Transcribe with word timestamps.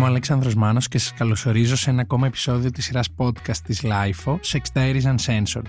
Είμαι 0.00 0.08
ο 0.08 0.12
Αλέξανδρος 0.12 0.54
Μάνος 0.54 0.88
και 0.88 0.98
σας 0.98 1.12
καλωσορίζω 1.12 1.76
σε 1.76 1.90
ένα 1.90 2.00
ακόμα 2.00 2.26
επεισόδιο 2.26 2.70
της 2.70 2.84
σειράς 2.84 3.08
podcast 3.16 3.56
της 3.64 3.82
LIFO, 3.84 4.32
Sex 4.32 4.60
Diaries 4.74 5.02
Uncensored. 5.02 5.66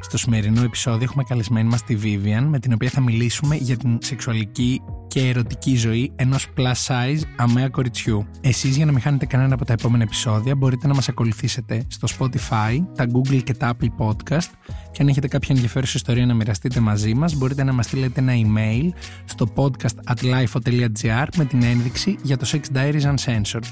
Στο 0.00 0.18
σημερινό 0.18 0.62
επεισόδιο 0.62 1.02
έχουμε 1.02 1.22
καλεσμένη 1.22 1.68
μας 1.68 1.84
τη 1.84 1.96
Vivian, 2.02 2.44
με 2.48 2.58
την 2.58 2.72
οποία 2.72 2.90
θα 2.90 3.00
μιλήσουμε 3.00 3.56
για 3.56 3.76
την 3.76 3.98
σεξουαλική 4.02 4.82
και 5.14 5.28
ερωτική 5.28 5.76
ζωή 5.76 6.12
ενός 6.16 6.48
plus 6.56 6.72
size 6.86 7.20
αμαία 7.36 7.68
κοριτσιού. 7.68 8.26
Εσείς 8.40 8.76
για 8.76 8.84
να 8.84 8.92
μην 8.92 9.00
χάνετε 9.00 9.26
κανένα 9.26 9.54
από 9.54 9.64
τα 9.64 9.72
επόμενα 9.72 10.02
επεισόδια 10.02 10.54
μπορείτε 10.54 10.86
να 10.86 10.94
μας 10.94 11.08
ακολουθήσετε 11.08 11.84
στο 11.88 12.08
Spotify, 12.18 12.84
τα 12.96 13.06
Google 13.12 13.42
και 13.44 13.54
τα 13.54 13.76
Apple 13.76 14.06
Podcast 14.06 14.50
και 14.92 15.02
αν 15.02 15.08
έχετε 15.08 15.28
κάποια 15.28 15.48
ενδιαφέρουσα 15.54 15.92
ιστορία 15.96 16.26
να 16.26 16.34
μοιραστείτε 16.34 16.80
μαζί 16.80 17.14
μας 17.14 17.34
μπορείτε 17.34 17.64
να 17.64 17.72
μας 17.72 17.86
στείλετε 17.86 18.20
ένα 18.20 18.32
email 18.32 18.88
στο 19.24 19.46
podcast 19.54 20.12
at 20.14 20.24
lifeo.gr 20.24 21.26
με 21.36 21.44
την 21.44 21.62
ένδειξη 21.62 22.16
για 22.22 22.36
το 22.36 22.46
Sex 22.52 22.76
Diaries 22.76 23.14
Uncensored. 23.14 23.64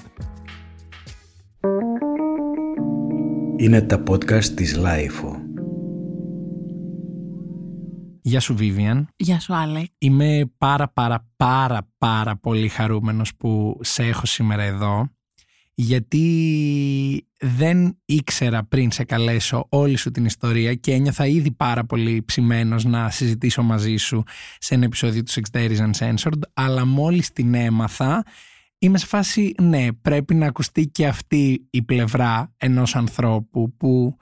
Είναι 3.56 3.80
τα 3.80 4.02
podcast 4.08 4.44
της 4.44 4.78
Lifeo. 4.78 5.41
Γεια 8.24 8.40
σου 8.40 8.56
Vivian. 8.58 9.04
Γεια 9.16 9.40
σου 9.40 9.54
Άλεκ. 9.54 9.86
Είμαι 9.98 10.52
πάρα 10.58 10.88
πάρα 10.88 11.30
πάρα 11.36 11.88
πάρα 11.98 12.36
πολύ 12.36 12.68
χαρούμενος 12.68 13.36
που 13.36 13.78
σε 13.82 14.02
έχω 14.02 14.26
σήμερα 14.26 14.62
εδώ 14.62 15.10
γιατί 15.74 17.26
δεν 17.38 17.98
ήξερα 18.04 18.64
πριν 18.64 18.90
σε 18.90 19.04
καλέσω 19.04 19.66
όλη 19.68 19.96
σου 19.96 20.10
την 20.10 20.24
ιστορία 20.24 20.74
και 20.74 20.92
ένιωθα 20.92 21.26
ήδη 21.26 21.50
πάρα 21.50 21.84
πολύ 21.84 22.22
ψημένος 22.22 22.84
να 22.84 23.10
συζητήσω 23.10 23.62
μαζί 23.62 23.96
σου 23.96 24.22
σε 24.58 24.74
ένα 24.74 24.84
επεισόδιο 24.84 25.22
του 25.22 25.32
Sex 25.32 25.56
Diaries 25.58 25.90
Uncensored 25.92 26.40
αλλά 26.54 26.86
μόλις 26.86 27.32
την 27.32 27.54
έμαθα 27.54 28.24
είμαι 28.78 28.98
σε 28.98 29.06
φάση 29.06 29.54
ναι 29.60 29.92
πρέπει 29.92 30.34
να 30.34 30.46
ακουστεί 30.46 30.86
και 30.86 31.06
αυτή 31.06 31.66
η 31.70 31.82
πλευρά 31.82 32.54
ενός 32.56 32.96
ανθρώπου 32.96 33.76
που 33.76 34.16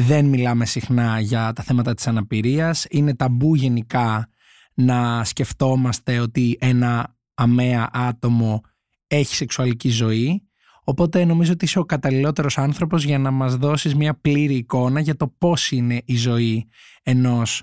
δεν 0.00 0.24
μιλάμε 0.24 0.66
συχνά 0.66 1.20
για 1.20 1.52
τα 1.52 1.62
θέματα 1.62 1.94
της 1.94 2.06
αναπηρίας. 2.06 2.86
Είναι 2.90 3.14
ταμπού 3.14 3.54
γενικά 3.54 4.28
να 4.74 5.24
σκεφτόμαστε 5.24 6.18
ότι 6.18 6.56
ένα 6.60 7.16
αμαία 7.34 7.88
άτομο 7.92 8.60
έχει 9.06 9.34
σεξουαλική 9.34 9.88
ζωή. 9.88 10.42
Οπότε 10.84 11.24
νομίζω 11.24 11.52
ότι 11.52 11.64
είσαι 11.64 11.78
ο 11.78 11.84
καταλληλότερος 11.84 12.58
άνθρωπος 12.58 13.04
για 13.04 13.18
να 13.18 13.30
μας 13.30 13.56
δώσεις 13.56 13.94
μια 13.94 14.14
πλήρη 14.14 14.54
εικόνα 14.54 15.00
για 15.00 15.16
το 15.16 15.34
πώς 15.38 15.70
είναι 15.70 16.02
η 16.04 16.16
ζωή 16.16 16.68
ενός 17.02 17.62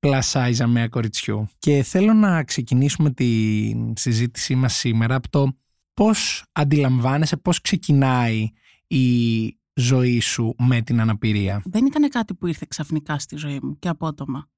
plus 0.00 0.20
size 0.32 0.56
αμαία 0.58 0.88
κοριτσιού. 0.88 1.48
Και 1.58 1.82
θέλω 1.82 2.12
να 2.12 2.44
ξεκινήσουμε 2.44 3.10
τη 3.10 3.72
συζήτησή 3.94 4.54
μας 4.54 4.74
σήμερα 4.74 5.14
από 5.14 5.28
το 5.28 5.56
πώς 5.94 6.44
αντιλαμβάνεσαι, 6.52 7.36
πώς 7.36 7.60
ξεκινάει 7.60 8.48
η 8.86 9.44
ζωή 9.74 10.20
σου 10.20 10.54
με 10.58 10.82
την 10.82 11.00
αναπηρία. 11.00 11.62
Δεν 11.64 11.86
ήταν 11.86 12.08
κάτι 12.08 12.34
που 12.34 12.46
ήρθε 12.46 12.66
ξαφνικά 12.68 13.18
στη 13.18 13.36
ζωή 13.36 13.60
μου 13.62 13.78
και 13.78 13.88
απότομα. 13.88 14.50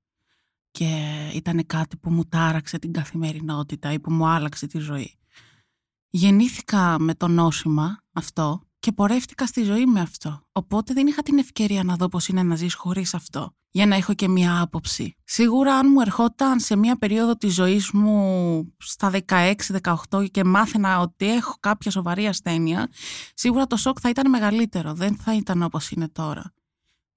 Και 0.71 0.87
ήταν 1.35 1.67
κάτι 1.67 1.97
που 1.97 2.11
μου 2.11 2.25
τάραξε 2.25 2.79
την 2.79 2.93
καθημερινότητα 2.93 3.93
ή 3.93 4.01
που 4.01 4.13
μου 4.13 4.27
άλλαξε 4.27 4.67
τη 4.67 4.79
ζωή. 4.79 5.15
Γεννήθηκα 6.09 6.99
με 6.99 7.15
το 7.15 7.29
νόσημα 7.29 8.03
αυτό 8.13 8.63
και 8.79 8.93
πορεύτηκα 8.93 9.47
στη 9.47 9.63
ζωή 9.63 9.87
με 9.87 10.01
αυτό. 10.01 10.47
Οπότε 10.53 10.93
δεν 10.93 11.07
είχα 11.07 11.23
την 11.23 11.39
ευκαιρία 11.39 11.85
να 11.85 11.97
δω 11.97 12.09
πώς 12.09 12.29
είναι 12.29 12.43
να 12.43 12.57
ζεις 12.57 12.75
χωρίς 12.75 13.15
αυτό 13.15 13.55
για 13.77 13.87
να 13.87 13.97
έχω 13.97 14.15
και 14.15 14.29
μία 14.29 14.61
άποψη. 14.61 15.17
Σίγουρα 15.25 15.75
αν 15.75 15.87
μου 15.91 16.01
ερχόταν 16.01 16.61
σε 16.61 16.77
μία 16.77 16.99
περίοδο 16.99 17.37
της 17.37 17.55
ζωής 17.55 17.91
μου 17.91 18.75
στα 18.79 19.13
16-18 20.11 20.31
και 20.31 20.45
μάθαινα 20.45 21.01
ότι 21.01 21.33
έχω 21.33 21.57
κάποια 21.61 21.91
σοβαρή 21.91 22.27
ασθένεια, 22.27 22.89
σίγουρα 23.35 23.67
το 23.67 23.77
σοκ 23.77 23.99
θα 24.01 24.09
ήταν 24.09 24.31
μεγαλύτερο, 24.31 24.93
δεν 24.93 25.17
θα 25.17 25.35
ήταν 25.35 25.63
όπως 25.63 25.91
είναι 25.91 26.09
τώρα. 26.09 26.53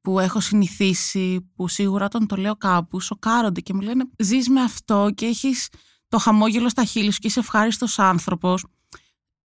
Που 0.01 0.19
έχω 0.19 0.39
συνηθίσει, 0.39 1.51
που 1.55 1.67
σίγουρα 1.67 2.05
όταν 2.05 2.27
το 2.27 2.35
λέω 2.35 2.55
κάπου 2.55 2.99
σοκάρονται 2.99 3.61
και 3.61 3.73
μου 3.73 3.81
λένε 3.81 4.09
ζεις 4.17 4.49
με 4.49 4.61
αυτό 4.61 5.09
και 5.15 5.25
έχεις 5.25 5.69
το 6.07 6.17
χαμόγελο 6.17 6.69
στα 6.69 6.83
χείλη 6.83 7.11
σου 7.11 7.19
και 7.19 7.27
είσαι 7.27 7.39
ευχάριστος 7.39 7.99
άνθρωπος. 7.99 8.65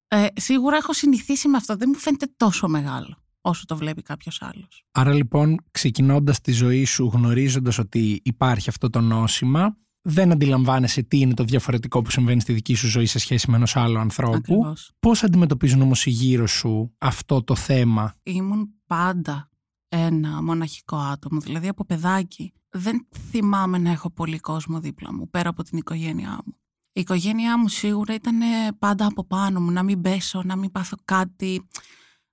Ε, 0.07 0.27
σίγουρα 0.35 0.77
έχω 0.77 0.93
συνηθίσει 0.93 1.47
με 1.47 1.57
αυτό, 1.57 1.75
δεν 1.75 1.89
μου 1.93 1.99
φαίνεται 1.99 2.33
τόσο 2.37 2.67
μεγάλο 2.67 3.20
όσο 3.41 3.65
το 3.65 3.75
βλέπει 3.77 4.01
κάποιος 4.01 4.41
άλλος. 4.41 4.85
Άρα 4.91 5.13
λοιπόν 5.13 5.57
ξεκινώντας 5.71 6.41
τη 6.41 6.51
ζωή 6.51 6.85
σου 6.85 7.09
γνωρίζοντας 7.13 7.77
ότι 7.77 8.21
υπάρχει 8.23 8.69
αυτό 8.69 8.89
το 8.89 9.01
νόσημα 9.01 9.75
δεν 10.01 10.31
αντιλαμβάνεσαι 10.31 11.01
τι 11.01 11.19
είναι 11.19 11.33
το 11.33 11.43
διαφορετικό 11.43 12.01
που 12.01 12.11
συμβαίνει 12.11 12.41
στη 12.41 12.53
δική 12.53 12.73
σου 12.73 12.87
ζωή 12.87 13.05
σε 13.05 13.19
σχέση 13.19 13.49
με 13.49 13.55
ενός 13.55 13.75
άλλου 13.75 13.99
ανθρώπου. 13.99 14.35
Ακριβώς. 14.35 14.91
Πώς 14.99 15.23
αντιμετωπίζουν 15.23 15.81
όμως 15.81 16.05
οι 16.05 16.09
γύρω 16.09 16.47
σου 16.47 16.93
αυτό 16.97 17.43
το 17.43 17.55
θέμα; 17.55 18.15
Ήμουν 18.23 18.69
πάντα 18.85 19.49
ένα 19.87 20.43
μοναχικό 20.43 20.97
άτομο, 20.97 21.39
δηλαδή 21.39 21.67
από 21.67 21.85
παιδάκι. 21.85 22.53
Δεν 22.69 23.07
θυμάμαι 23.29 23.77
να 23.77 23.91
έχω 23.91 24.09
πολύ 24.09 24.39
κόσμο 24.39 24.79
δίπλα 24.79 25.13
μου, 25.13 25.29
πέρα 25.29 25.49
από 25.49 25.63
την 25.63 25.77
οικογένειά 25.77 26.41
μου. 26.45 26.53
Η 26.93 27.01
οικογένειά 27.01 27.57
μου 27.59 27.67
σίγουρα 27.67 28.13
ήταν 28.13 28.39
πάντα 28.79 29.05
από 29.05 29.25
πάνω 29.25 29.59
μου, 29.59 29.71
να 29.71 29.83
μην 29.83 30.01
πέσω, 30.01 30.41
να 30.45 30.55
μην 30.55 30.71
πάθω 30.71 30.97
κάτι 31.05 31.67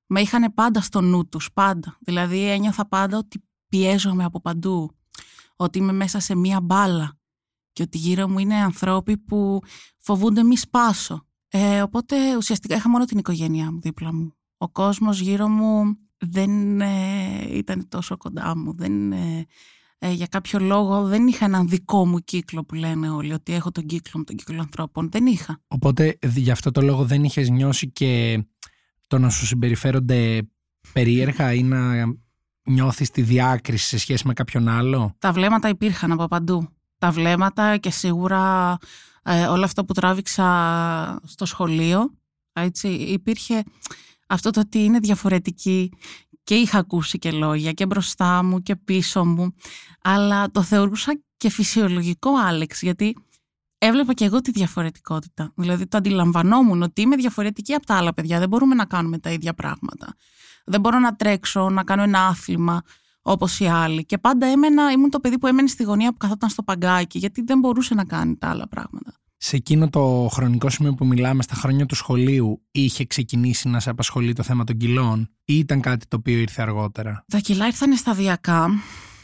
με 0.09 0.21
είχαν 0.21 0.55
πάντα 0.55 0.81
στο 0.81 1.01
νου 1.01 1.29
τους, 1.29 1.53
πάντα. 1.53 1.99
Δηλαδή 2.01 2.51
ένιωθα 2.51 2.89
πάντα 2.89 3.19
ότι 3.19 3.43
πιέζομαι 3.69 4.25
από 4.25 4.41
παντού, 4.41 4.91
ότι 5.57 5.79
είμαι 5.79 5.93
μέσα 5.93 6.21
σε 6.21 6.37
μία 6.37 6.61
μπάλα 6.61 7.19
και 7.73 7.83
ότι 7.83 7.99
γύρω 7.99 8.29
μου 8.29 8.39
είναι 8.39 8.55
ανθρώποι 8.55 9.17
που 9.17 9.61
φοβούνται 9.99 10.43
μη 10.43 10.57
σπάσω. 10.57 11.27
Ε, 11.49 11.83
οπότε 11.83 12.37
ουσιαστικά 12.37 12.77
είχα 12.77 12.89
μόνο 12.89 13.05
την 13.05 13.19
οικογένειά 13.19 13.73
μου 13.73 13.81
δίπλα 13.81 14.15
μου. 14.15 14.33
Ο 14.57 14.69
κόσμος 14.69 15.21
γύρω 15.21 15.49
μου 15.49 15.99
δεν 16.19 16.81
ε, 16.81 17.57
ήταν 17.57 17.89
τόσο 17.89 18.17
κοντά 18.17 18.57
μου, 18.57 18.75
δεν, 18.77 19.13
ε, 19.13 19.47
ε, 19.99 20.11
για 20.11 20.27
κάποιο 20.27 20.59
λόγο 20.59 21.07
δεν 21.07 21.27
είχα 21.27 21.45
έναν 21.45 21.69
δικό 21.69 22.07
μου 22.07 22.19
κύκλο 22.19 22.65
που 22.65 22.75
λένε 22.75 23.11
όλοι, 23.11 23.33
ότι 23.33 23.53
έχω 23.53 23.71
τον 23.71 23.87
κύκλο 23.87 24.19
μου, 24.19 24.25
τον 24.25 24.37
κύκλο 24.37 24.61
ανθρώπων. 24.61 25.11
Δεν 25.11 25.27
είχα. 25.27 25.61
Οπότε 25.69 26.19
γι' 26.35 26.51
αυτό 26.51 26.71
το 26.71 26.81
λόγο 26.81 27.05
δεν 27.05 27.25
είχες 27.25 27.49
νιώσει 27.49 27.91
και 27.91 28.43
το 29.09 29.19
να 29.19 29.31
σου 29.31 29.47
συμπεριφέρονται 29.47 30.49
περίεργα 30.93 31.55
ή 31.55 31.63
να 31.63 32.07
νιώθεις 32.65 33.11
τη 33.11 33.23
διάκριση 33.23 33.87
σε 33.87 33.99
σχέση 33.99 34.27
με 34.27 34.33
κάποιον 34.33 34.69
άλλο; 34.69 35.15
Τα 35.19 35.33
βλέμματα 35.33 35.69
υπήρχαν 35.69 36.13
από 36.13 36.27
παντού. 36.27 36.69
Τα 36.99 37.11
βλέμματα 37.11 37.77
και 37.77 37.91
σίγουρα 37.91 38.77
ε, 39.23 39.47
όλο 39.47 39.65
αυτό 39.65 39.85
που 39.85 39.93
τράβηξα 39.93 41.21
στο 41.25 41.45
σχολείο, 41.45 42.11
έτσι, 42.53 42.89
υπήρχε 42.89 43.63
αυτό 44.29 44.51
το 44.51 44.61
ότι 44.61 44.79
είναι 44.79 44.99
διαφορετική 44.99 45.93
και 46.45 46.55
είχα 46.55 46.79
ακούσει 46.79 47.19
και 47.19 47.31
λόγια 47.31 47.73
και 47.73 47.87
μπροστά 47.87 48.43
μου 48.43 48.63
και 48.63 48.77
πίσω 48.77 49.25
μου, 49.25 49.55
αλλά 50.03 50.51
το 50.51 50.63
θεωρούσα 50.63 51.21
και 51.37 51.51
φυσιολογικό 51.51 52.31
Άλεξ, 52.37 52.83
γιατί 52.83 53.17
έβλεπα 53.79 54.13
και 54.13 54.25
εγώ 54.25 54.41
τη 54.41 54.51
διαφορετικότητα. 54.51 55.53
Δηλαδή 55.57 55.87
το 55.87 55.97
αντιλαμβανόμουν 55.97 56.83
ότι 56.83 57.01
είμαι 57.01 57.17
διαφορετική 57.17 57.75
από 57.75 57.87
τα 57.87 57.97
άλλα 57.97 58.15
παιδιά. 58.15 58.39
Δεν 58.39 58.49
μπορούμε 58.49 58.75
να 58.75 58.85
κάνουμε 58.85 59.19
τα 59.19 59.31
ίδια 59.31 59.55
πράγματα. 59.55 60.15
Δεν 60.65 60.81
μπορώ 60.81 60.99
να 60.99 61.17
τρέξω, 61.17 61.71
να 61.71 61.85
κάνω 61.85 62.03
ένα 62.03 62.27
άθλημα 62.27 62.83
όπως 63.23 63.61
οι 63.61 63.67
άλλοι. 63.67 64.05
Και 64.05 64.19
πάντα 64.19 64.47
έμενα, 64.47 64.91
ήμουν 64.93 65.11
το 65.11 65.21
παιδί 65.21 65.39
που 65.39 65.47
έμενε 65.47 65.69
στη 65.69 65.83
γωνία 65.83 66.11
που 66.11 66.17
καθόταν 66.17 66.49
στο 66.49 66.63
παγκάκι, 66.63 67.19
γιατί 67.19 67.43
δεν 67.43 67.59
μπορούσε 67.59 67.95
να 67.95 68.05
κάνει 68.05 68.37
τα 68.37 68.49
άλλα 68.49 68.69
πράγματα. 68.69 69.13
Σε 69.37 69.57
εκείνο 69.57 69.89
το 69.89 70.29
χρονικό 70.33 70.71
σημείο 70.71 70.95
που 70.95 71.07
μιλάμε, 71.07 71.43
στα 71.43 71.55
χρόνια 71.55 71.87
του 71.87 71.95
σχολείου, 71.95 72.63
είχε 72.71 73.05
ξεκινήσει 73.05 73.69
να 73.69 73.81
σε 73.81 73.91
απασχολεί 73.91 74.33
το 74.33 74.43
θέμα 74.43 74.65
των 74.65 74.77
κιλών, 74.77 75.31
ή 75.45 75.59
ήταν 75.59 75.81
κάτι 75.81 76.07
το 76.07 76.17
οποίο 76.17 76.39
ήρθε 76.39 76.63
αργότερα; 76.63 77.25
Τα 77.29 77.39
κιλά 77.39 77.67
ήρθαν 77.67 77.97
σταδιακά, 77.97 78.69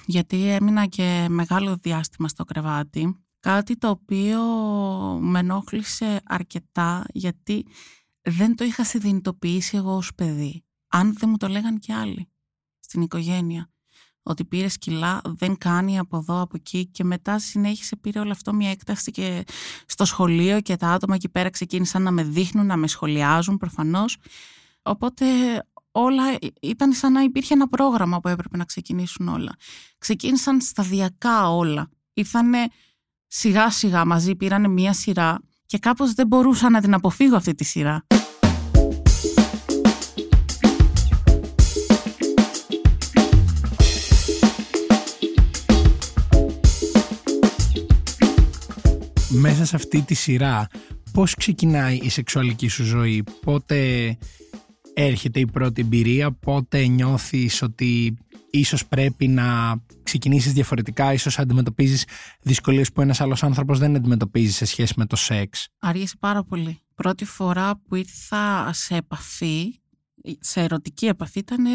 γιατί 0.06 0.48
έμεινα 0.48 0.86
και 0.86 1.26
μεγάλο 1.28 1.76
διάστημα 1.76 2.28
στο 2.28 2.44
κρεβάτι 2.44 3.23
Κάτι 3.44 3.76
το 3.76 3.88
οποίο 3.88 4.40
με 5.20 5.38
ενόχλησε 5.38 6.20
αρκετά 6.24 7.04
γιατί 7.12 7.66
δεν 8.22 8.56
το 8.56 8.64
είχα 8.64 8.84
συνειδητοποιήσει 8.84 9.76
εγώ 9.76 9.96
ως 9.96 10.14
παιδί. 10.14 10.64
Αν 10.88 11.14
δεν 11.18 11.28
μου 11.28 11.36
το 11.36 11.48
λέγαν 11.48 11.78
και 11.78 11.92
άλλοι 11.92 12.28
στην 12.78 13.02
οικογένεια. 13.02 13.70
Ότι 14.22 14.44
πήρε 14.44 14.66
κιλά, 14.66 15.20
δεν 15.24 15.58
κάνει 15.58 15.98
από 15.98 16.16
εδώ, 16.16 16.40
από 16.40 16.56
εκεί 16.56 16.86
και 16.86 17.04
μετά 17.04 17.38
συνέχισε 17.38 17.96
πήρε 17.96 18.18
όλο 18.18 18.30
αυτό 18.30 18.52
μια 18.52 18.70
έκταση 18.70 19.10
και 19.10 19.44
στο 19.86 20.04
σχολείο 20.04 20.60
και 20.60 20.76
τα 20.76 20.88
άτομα 20.88 21.14
εκεί 21.14 21.28
πέρα 21.28 21.50
ξεκίνησαν 21.50 22.02
να 22.02 22.10
με 22.10 22.22
δείχνουν, 22.22 22.66
να 22.66 22.76
με 22.76 22.86
σχολιάζουν 22.86 23.56
προφανώς. 23.56 24.16
Οπότε 24.82 25.26
όλα 25.90 26.24
ήταν 26.60 26.92
σαν 26.92 27.12
να 27.12 27.22
υπήρχε 27.22 27.54
ένα 27.54 27.68
πρόγραμμα 27.68 28.20
που 28.20 28.28
έπρεπε 28.28 28.56
να 28.56 28.64
ξεκινήσουν 28.64 29.28
όλα. 29.28 29.54
Ξεκίνησαν 29.98 30.60
σταδιακά 30.60 31.50
όλα. 31.50 31.90
Ήρθανε 32.12 32.68
σιγά 33.36 33.70
σιγά 33.70 34.04
μαζί 34.04 34.34
πήραν 34.34 34.70
μία 34.70 34.92
σειρά 34.92 35.40
και 35.66 35.78
κάπως 35.78 36.12
δεν 36.12 36.26
μπορούσα 36.26 36.70
να 36.70 36.80
την 36.80 36.94
αποφύγω 36.94 37.36
αυτή 37.36 37.54
τη 37.54 37.64
σειρά. 37.64 38.06
Μέσα 49.28 49.64
σε 49.64 49.76
αυτή 49.76 50.02
τη 50.02 50.14
σειρά 50.14 50.66
πώς 51.12 51.34
ξεκινάει 51.34 51.96
η 51.96 52.08
σεξουαλική 52.08 52.68
σου 52.68 52.84
ζωή, 52.84 53.24
πότε 53.40 54.08
έρχεται 54.94 55.40
η 55.40 55.46
πρώτη 55.46 55.80
εμπειρία, 55.80 56.32
πότε 56.32 56.86
νιώθεις 56.86 57.62
ότι 57.62 58.16
ίσως 58.50 58.86
πρέπει 58.86 59.28
να 59.28 59.76
ξεκινήσεις 60.02 60.52
διαφορετικά, 60.52 61.12
ίσως 61.12 61.38
αντιμετωπίζεις 61.38 62.04
δυσκολίες 62.42 62.92
που 62.92 63.00
ένας 63.00 63.20
άλλος 63.20 63.42
άνθρωπος 63.42 63.78
δεν 63.78 63.96
αντιμετωπίζει 63.96 64.52
σε 64.52 64.64
σχέση 64.64 64.94
με 64.96 65.06
το 65.06 65.16
σεξ; 65.16 65.68
Άργησε 65.78 66.14
πάρα 66.20 66.44
πολύ. 66.44 66.78
Πρώτη 66.94 67.24
φορά 67.24 67.76
που 67.76 67.94
ήρθα 67.94 68.72
σε 68.72 68.96
επαφή, 68.96 69.80
σε 70.40 70.60
ερωτική 70.60 71.06
επαφή, 71.06 71.38
ήταν 71.38 71.66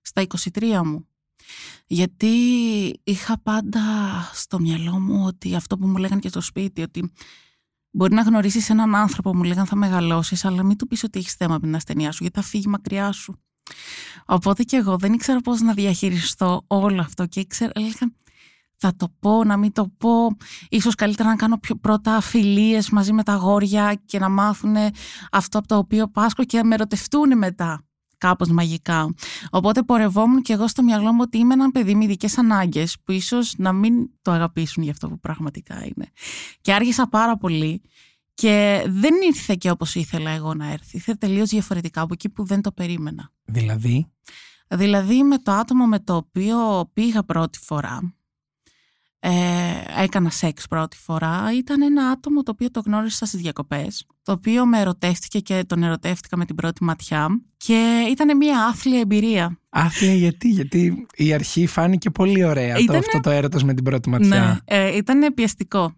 στα 0.00 0.22
23 0.22 0.82
μου. 0.84 1.06
Γιατί 1.86 2.28
είχα 3.04 3.38
πάντα 3.42 3.80
στο 4.32 4.60
μυαλό 4.60 5.00
μου 5.00 5.24
ότι 5.26 5.54
αυτό 5.54 5.78
που 5.78 5.86
μου 5.86 5.96
λέγανε 5.96 6.20
και 6.20 6.28
στο 6.28 6.40
σπίτι, 6.40 6.82
ότι 6.82 7.12
μπορεί 7.92 8.14
να 8.14 8.22
γνωρίσεις 8.22 8.70
έναν 8.70 8.94
άνθρωπο, 8.94 9.36
μου 9.36 9.42
λέγανε 9.42 9.66
θα 9.66 9.76
μεγαλώσεις, 9.76 10.44
αλλά 10.44 10.62
μην 10.62 10.76
του 10.76 10.86
πεις 10.86 11.02
ότι 11.02 11.18
έχεις 11.18 11.34
θέμα 11.34 11.54
με 11.54 11.60
την 11.60 11.74
ασθενεία 11.74 12.12
σου, 12.12 12.18
γιατί 12.22 12.40
θα 12.40 12.46
φύγει 12.46 12.68
μακριά 12.68 13.12
σου. 13.12 13.40
Οπότε 14.26 14.62
και 14.62 14.76
εγώ 14.76 14.96
δεν 14.96 15.12
ήξερα 15.12 15.40
πώς 15.40 15.60
να 15.60 15.72
διαχειριστώ 15.72 16.64
όλο 16.66 17.00
αυτό 17.00 17.26
και 17.26 17.40
ήξερα, 17.40 17.72
έλεγα, 17.74 18.12
θα 18.76 18.96
το 18.96 19.08
πω, 19.20 19.44
να 19.44 19.56
μην 19.56 19.72
το 19.72 19.88
πω. 19.98 20.36
Ίσως 20.68 20.94
καλύτερα 20.94 21.28
να 21.28 21.36
κάνω 21.36 21.58
πιο 21.58 21.74
πρώτα 21.74 22.20
φιλίες 22.20 22.90
μαζί 22.90 23.12
με 23.12 23.22
τα 23.22 23.34
γόρια 23.34 24.00
και 24.04 24.18
να 24.18 24.28
μάθουν 24.28 24.76
αυτό 25.30 25.58
από 25.58 25.66
το 25.66 25.76
οποίο 25.76 26.08
πάσχω 26.08 26.44
και 26.44 26.56
να 26.56 26.64
με 26.64 26.74
ερωτευτούν 26.74 27.38
μετά 27.38 27.82
κάπως 28.22 28.48
μαγικά. 28.48 29.14
Οπότε 29.50 29.82
πορευόμουν 29.82 30.42
και 30.42 30.52
εγώ 30.52 30.68
στο 30.68 30.82
μυαλό 30.82 31.12
μου 31.12 31.20
ότι 31.22 31.38
είμαι 31.38 31.54
ένα 31.54 31.70
παιδί 31.70 31.94
με 31.94 32.04
ειδικές 32.04 32.38
ανάγκες 32.38 32.96
που 33.04 33.12
ίσως 33.12 33.54
να 33.58 33.72
μην 33.72 34.10
το 34.22 34.30
αγαπήσουν 34.30 34.82
για 34.82 34.92
αυτό 34.92 35.08
που 35.08 35.20
πραγματικά 35.20 35.74
είναι. 35.74 36.06
Και 36.60 36.72
άργησα 36.72 37.08
πάρα 37.08 37.36
πολύ 37.36 37.82
και 38.34 38.84
δεν 38.88 39.14
ήρθε 39.26 39.54
και 39.54 39.70
όπως 39.70 39.94
ήθελα 39.94 40.30
εγώ 40.30 40.54
να 40.54 40.72
έρθει. 40.72 40.96
Ήρθε 40.96 41.14
τελείως 41.14 41.48
διαφορετικά 41.48 42.00
από 42.00 42.12
εκεί 42.12 42.28
που 42.28 42.44
δεν 42.44 42.60
το 42.62 42.72
περίμενα. 42.72 43.30
Δηλαδή; 43.44 44.06
Δηλαδή 44.68 45.22
με 45.22 45.38
το 45.38 45.52
άτομο 45.52 45.86
με 45.86 45.98
το 45.98 46.16
οποίο 46.16 46.90
πήγα 46.92 47.22
πρώτη 47.22 47.58
φορά, 47.58 48.14
ε, 49.24 50.02
έκανα 50.02 50.30
σεξ 50.30 50.66
πρώτη 50.66 50.96
φορά, 50.96 51.44
ήταν 51.56 51.82
ένα 51.82 52.08
άτομο 52.08 52.42
το 52.42 52.50
οποίο 52.50 52.70
το 52.70 52.82
γνώρισα 52.84 53.26
στις 53.26 53.40
διακοπές, 53.40 54.06
το 54.22 54.32
οποίο 54.32 54.66
με 54.66 54.80
ερωτεύτηκε 54.80 55.38
και 55.38 55.64
τον 55.66 55.82
ερωτεύτηκα 55.82 56.36
με 56.36 56.44
την 56.44 56.54
πρώτη 56.54 56.84
ματιά 56.84 57.40
και 57.56 58.06
ήταν 58.10 58.36
μια 58.36 58.66
άθλια 58.66 59.00
εμπειρία. 59.00 59.58
Άθλια 59.68 60.14
γιατί, 60.14 60.48
γιατί 60.48 61.06
η 61.14 61.32
αρχή 61.32 61.66
φάνηκε 61.66 62.10
πολύ 62.10 62.44
ωραία 62.44 62.76
το, 62.84 62.96
αυτό 62.96 63.20
το 63.20 63.30
έρωτος 63.30 63.64
με 63.64 63.74
την 63.74 63.84
πρώτη 63.84 64.08
ματιά. 64.08 64.62
Ναι, 64.68 64.76
ε, 64.76 64.96
ήταν 64.96 65.34
πιεστικό 65.34 65.94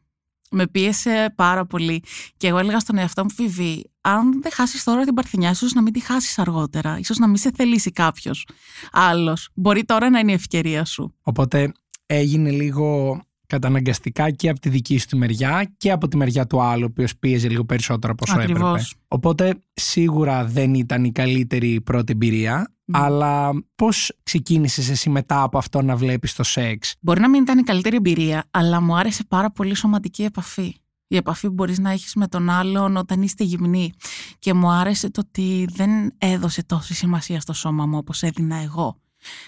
με 0.50 0.66
πίεσε 0.66 1.32
πάρα 1.36 1.66
πολύ. 1.66 2.02
Και 2.36 2.46
εγώ 2.46 2.58
έλεγα 2.58 2.78
στον 2.78 2.98
εαυτό 2.98 3.22
μου, 3.22 3.30
Φιβή, 3.30 3.90
αν 4.00 4.42
δεν 4.42 4.52
χάσεις 4.52 4.84
τώρα 4.84 5.04
την 5.04 5.14
παρθενιά, 5.14 5.50
ίσως 5.50 5.72
να 5.72 5.82
μην 5.82 5.92
τη 5.92 6.00
χάσεις 6.00 6.38
αργότερα. 6.38 6.98
ίσως 6.98 7.18
να 7.18 7.26
μην 7.26 7.36
σε 7.36 7.50
θελήσει 7.56 7.90
κάποιος 7.90 8.46
άλλος. 8.92 9.48
Μπορεί 9.54 9.84
τώρα 9.84 10.10
να 10.10 10.18
είναι 10.18 10.30
η 10.30 10.34
ευκαιρία 10.34 10.84
σου. 10.84 11.14
Οπότε 11.22 11.72
έγινε 12.14 12.50
λίγο 12.50 13.20
καταναγκαστικά 13.46 14.30
και 14.30 14.48
από 14.48 14.60
τη 14.60 14.68
δική 14.68 14.98
σου 14.98 15.06
τη 15.06 15.16
μεριά 15.16 15.72
και 15.76 15.90
από 15.90 16.08
τη 16.08 16.16
μεριά 16.16 16.46
του 16.46 16.62
άλλου, 16.62 16.82
ο 16.82 16.88
οποίος 16.90 17.16
πίεζε 17.16 17.48
λίγο 17.48 17.64
περισσότερο 17.64 18.12
από 18.12 18.24
όσο 18.28 18.40
Ακριβώς. 18.40 18.60
έπρεπε. 18.70 18.84
Οπότε 19.08 19.54
σίγουρα 19.72 20.44
δεν 20.44 20.74
ήταν 20.74 21.04
η 21.04 21.12
καλύτερη 21.12 21.80
πρώτη 21.80 22.12
εμπειρία. 22.12 22.68
Αλλά 22.92 23.50
πώς 23.74 24.12
ξεκίνησες 24.22 24.88
εσύ 24.90 25.10
μετά 25.10 25.42
από 25.42 25.58
αυτό 25.58 25.82
να 25.82 25.96
βλέπεις 25.96 26.34
το 26.34 26.42
σεξ; 26.42 26.94
Μπορεί 27.00 27.20
να 27.20 27.28
μην 27.28 27.42
ήταν 27.42 27.58
η 27.58 27.62
καλύτερη 27.62 27.96
εμπειρία, 27.96 28.44
αλλά 28.50 28.80
μου 28.80 28.96
άρεσε 28.96 29.24
πάρα 29.28 29.50
πολύ 29.50 29.70
η 29.70 29.74
σωματική 29.74 30.22
επαφή. 30.22 30.74
Η 31.06 31.16
επαφή 31.16 31.46
που 31.46 31.52
μπορείς 31.52 31.78
να 31.78 31.90
έχεις 31.90 32.14
με 32.14 32.26
τον 32.26 32.50
άλλον 32.50 32.96
όταν 32.96 33.22
είστε 33.22 33.44
γυμνοί. 33.44 33.92
Και 34.38 34.54
μου 34.54 34.70
άρεσε 34.70 35.10
το 35.10 35.22
ότι 35.26 35.66
δεν 35.70 35.90
έδωσε 36.18 36.64
τόση 36.64 36.94
σημασία 36.94 37.40
στο 37.40 37.52
σώμα 37.52 37.86
μου 37.86 37.96
όπως 37.96 38.22
έδινα 38.22 38.56
εγώ. 38.56 38.96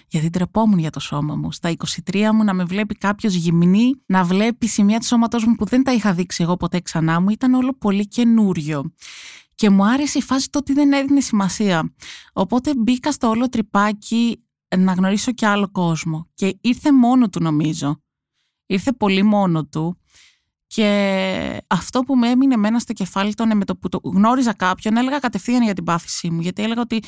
Γιατί 0.08 0.30
τρεπόμουν 0.30 0.78
για 0.78 0.90
το 0.90 1.00
σώμα 1.00 1.36
μου. 1.36 1.52
Στα 1.52 1.74
23 2.10 2.30
μου 2.32 2.44
να 2.44 2.54
με 2.54 2.64
βλέπει 2.64 2.94
κάποιος 2.94 3.34
γυμνή, 3.34 3.92
να 4.06 4.24
βλέπει 4.24 4.66
σημεία 4.66 4.98
του 4.98 5.06
σώματός 5.06 5.44
μου 5.44 5.54
που 5.54 5.64
δεν 5.64 5.82
τα 5.82 5.92
είχα 5.92 6.12
δείξει 6.12 6.42
εγώ 6.42 6.56
ποτέ 6.56 6.80
ξανά 6.80 7.20
μου, 7.20 7.30
ήταν 7.30 7.54
όλο 7.54 7.74
πολύ 7.78 8.08
καινούριο. 8.08 8.92
Και 9.54 9.70
μου 9.70 9.86
άρεσε 9.86 10.18
η 10.18 10.22
φάση 10.22 10.50
το 10.50 10.58
ότι 10.58 10.72
δεν 10.72 10.92
έδινε 10.92 11.20
σημασία. 11.20 11.94
Οπότε 12.32 12.72
μπήκα 12.76 13.12
στο 13.12 13.28
όλο 13.28 13.48
τρυπάκι 13.48 14.44
να 14.76 14.92
γνωρίσω 14.92 15.32
και 15.32 15.46
άλλο 15.46 15.70
κόσμο. 15.70 16.28
Και 16.34 16.58
ήρθε 16.60 16.92
μόνο 16.92 17.28
του 17.28 17.42
νομίζω. 17.42 18.02
Ήρθε 18.66 18.92
πολύ 18.92 19.22
μόνο 19.22 19.66
του. 19.66 20.00
Και 20.66 21.62
αυτό 21.66 22.00
που 22.00 22.16
με 22.16 22.28
έμεινε 22.28 22.56
μένα 22.56 22.78
στο 22.78 22.92
κεφάλι 22.92 23.30
ήταν 23.30 23.56
με 23.56 23.64
το 23.64 23.76
που 23.76 23.88
το 23.88 24.00
γνώριζα 24.04 24.52
κάποιον, 24.52 24.96
έλεγα 24.96 25.18
κατευθείαν 25.18 25.62
για 25.62 25.74
την 25.74 25.84
πάθησή 25.84 26.30
μου. 26.30 26.40
Γιατί 26.40 26.62
έλεγα 26.62 26.80
ότι 26.80 27.02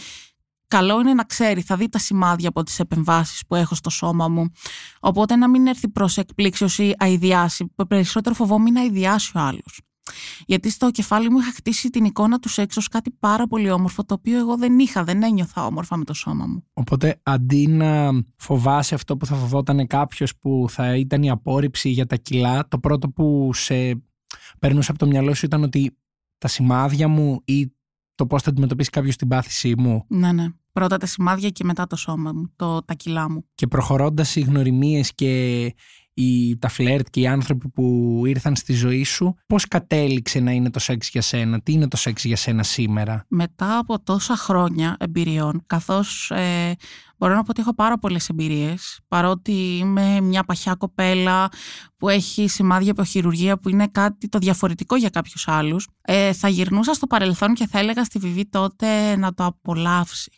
καλό 0.69 1.01
είναι 1.01 1.15
να 1.15 1.25
ξέρει, 1.25 1.61
θα 1.61 1.77
δει 1.77 1.89
τα 1.89 1.99
σημάδια 1.99 2.49
από 2.49 2.63
τις 2.63 2.79
επεμβάσεις 2.79 3.43
που 3.47 3.55
έχω 3.55 3.75
στο 3.75 3.91
σώμα 3.91 4.29
μου. 4.29 4.51
Οπότε 5.01 5.37
να 5.37 5.49
μην 5.49 5.67
έρθει 5.67 5.89
προς 5.89 6.17
εκπλήξεως 6.17 6.79
ή 6.79 6.95
αηδιάσει. 6.99 7.73
Περισσότερο 7.89 8.35
φοβόμουν 8.35 8.73
να 8.73 8.81
αηδιάσει 8.81 9.33
ο 9.35 9.41
άλλος. 9.41 9.81
Γιατί 10.47 10.71
στο 10.71 10.91
κεφάλι 10.91 11.31
μου 11.31 11.39
είχα 11.39 11.53
χτίσει 11.53 11.91
την 11.91 12.05
εικόνα 12.05 12.39
τους 12.39 12.53
σεξ 12.53 12.77
ως 12.77 12.89
κάτι 12.89 13.11
πάρα 13.11 13.47
πολύ 13.47 13.71
όμορφο, 13.71 14.05
το 14.05 14.15
οποίο 14.15 14.39
εγώ 14.39 14.57
δεν 14.57 14.79
είχα, 14.79 15.05
δεν 15.05 15.23
ένιωθα 15.23 15.67
όμορφα 15.67 15.97
με 15.97 16.05
το 16.05 16.15
σώμα 16.15 16.47
μου. 16.47 16.65
Οπότε 16.73 17.21
αντί 17.23 17.67
να 17.67 18.11
φοβάσαι 18.37 18.95
αυτό 18.95 19.17
που 19.17 19.27
θα 19.27 19.35
φοβόταν 19.35 19.87
κάποιος 19.87 20.37
που 20.37 20.67
θα 20.69 20.97
ήταν 20.97 21.23
η 21.23 21.31
απόρριψη 21.31 21.89
για 21.89 22.07
τα 22.07 22.17
κιλά, 22.17 22.69
το 22.69 22.79
πρώτο 22.79 23.09
που 23.09 23.51
σε 23.55 24.03
περνούσε 24.59 24.91
από 24.91 25.01
το 25.01 25.07
μυαλό 25.07 25.35
σου 25.35 25.47
ήταν 25.47 25.63
ότι 25.63 25.97
τα 26.39 26.49
σημάδια 26.49 27.09
μου 27.09 27.41
ή 27.45 27.73
το 28.19 28.27
πώς 28.27 28.43
θα 28.43 28.51
αντιμετωπίσει 28.51 28.91
κάποιος 28.91 29.17
την 29.17 29.29
πάθησή 29.29 29.75
μου. 29.79 30.05
Ναι, 30.09 30.33
ναι. 30.33 30.47
Πρώτα 30.73 30.97
τα 30.97 31.07
σημάδια 31.07 31.49
και 31.49 31.65
μετά 31.65 31.87
το 31.87 31.97
σώμα 31.97 32.33
μου, 32.33 32.53
το, 32.57 32.83
τα 32.83 32.95
κιλά 32.95 33.31
μου. 33.31 33.45
Και 33.55 33.67
προχωρώντας 33.67 34.37
οι 34.37 34.41
γνωριμίες 34.41 35.15
και 35.15 35.65
οι, 36.15 36.59
τα 36.59 36.69
φλερτ 36.69 37.07
και 37.11 37.21
οι 37.21 37.27
άνθρωποι 37.27 37.69
που 37.69 38.23
ήρθαν 38.27 38.57
στη 38.57 38.73
ζωή 38.73 39.05
σου, 39.05 39.35
πώς 39.47 39.69
κατέληξε 39.69 40.41
να 40.41 40.51
είναι 40.51 40.71
το 40.71 40.79
σεξ 40.79 41.09
για 41.09 41.23
σένα, 41.23 41.61
τι 41.61 41.73
είναι 41.73 41.89
το 41.89 41.97
σεξ 41.97 42.25
για 42.25 42.37
σένα 42.37 42.63
σήμερα; 42.63 43.25
Μετά 43.29 43.79
από 43.79 44.01
τόσα 44.01 44.37
χρόνια 44.37 44.97
εμπειριών, 45.01 45.63
καθώς 45.67 46.31
ε, 46.31 46.75
μπορώ 47.19 47.35
να 47.35 47.43
πω 47.43 47.51
ότι 47.51 47.61
έχω 47.61 47.75
πάρα 47.75 47.99
πολλές 47.99 48.29
εμπειρίες, 48.29 49.01
παρότι 49.09 49.53
είμαι 49.53 50.21
μια 50.21 50.45
παχιά 50.45 50.75
κοπέλα 50.75 51.49
που 51.97 52.09
έχει 52.09 52.49
σημάδια 52.49 52.91
από 52.91 53.05
χειρουργία 53.05 53.59
που 53.59 53.69
είναι 53.69 53.87
κάτι 53.87 54.29
το 54.29 54.39
διαφορετικό 54.39 54.97
για 54.97 55.09
κάποιους 55.09 55.49
άλλους, 55.49 55.89
ε, 56.01 56.33
θα 56.33 56.49
γυρνούσα 56.49 56.95
στο 56.95 57.07
παρελθόν 57.07 57.55
και 57.55 57.67
θα 57.67 57.79
έλεγα 57.79 58.05
στη 58.05 58.19
Βιβή 58.19 58.49
τότε 58.49 59.17
να 59.17 59.35
το 59.35 59.45
απολαύσει. 59.45 60.33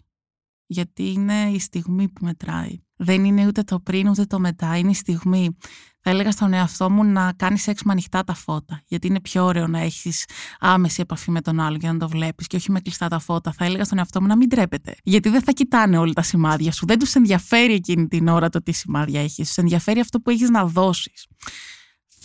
Γιατί 0.67 1.11
είναι 1.11 1.51
η 1.51 1.59
στιγμή 1.59 2.09
που 2.09 2.25
μετράει. 2.25 2.79
Δεν 3.03 3.25
είναι 3.25 3.47
ούτε 3.47 3.63
το 3.63 3.81
πριν 3.81 4.09
ούτε 4.09 4.25
το 4.25 4.39
μετά, 4.39 4.77
είναι 4.77 4.91
η 4.91 4.95
στιγμή. 4.95 5.57
Θα 6.01 6.11
έλεγα 6.11 6.31
στον 6.31 6.53
εαυτό 6.53 6.91
μου 6.91 7.05
να 7.05 7.33
κάνεις 7.33 7.63
σεξ 7.63 7.83
με 7.83 7.93
ανοιχτά 7.93 8.25
τα 8.25 8.35
φώτα. 8.35 8.83
Γιατί 8.87 9.07
είναι 9.07 9.21
πιο 9.21 9.45
ωραίο 9.45 9.67
να 9.67 9.79
έχεις 9.79 10.25
άμεση 10.61 11.01
επαφή 11.01 11.31
με 11.31 11.41
τον 11.41 11.61
άλλο 11.61 11.77
για 11.81 11.93
να 11.93 11.99
το 11.99 12.09
βλέπεις 12.09 12.47
και 12.47 12.57
όχι 12.57 12.73
με 12.73 12.81
κλειστά 12.81 13.09
τα 13.09 13.19
φώτα. 13.19 13.53
Θα 13.53 13.65
έλεγα 13.65 13.85
στον 13.85 13.99
εαυτό 13.99 14.21
μου 14.21 14.27
να 14.27 14.37
μην 14.37 14.49
τρέπεται. 14.49 14.97
Γιατί 15.03 15.29
δεν 15.29 15.43
θα 15.43 15.53
κοιτάνε 15.53 15.99
όλα 15.99 16.13
τα 16.13 16.23
σημάδια 16.23 16.73
σου. 16.73 16.87
Δεν 16.87 16.99
τους 16.99 17.15
ενδιαφέρει 17.15 17.73
εκείνη 17.73 18.09
την 18.09 18.29
ώρα 18.29 18.49
το 18.49 18.63
τι 18.63 18.73
σημάδια 18.73 19.21
έχεις. 19.21 19.47
Τους 19.47 19.57
ενδιαφέρει 19.57 20.01
αυτό 20.01 20.21
που 20.21 20.31
έχεις 20.31 20.51
να 20.51 20.65
δώσεις. 20.65 21.27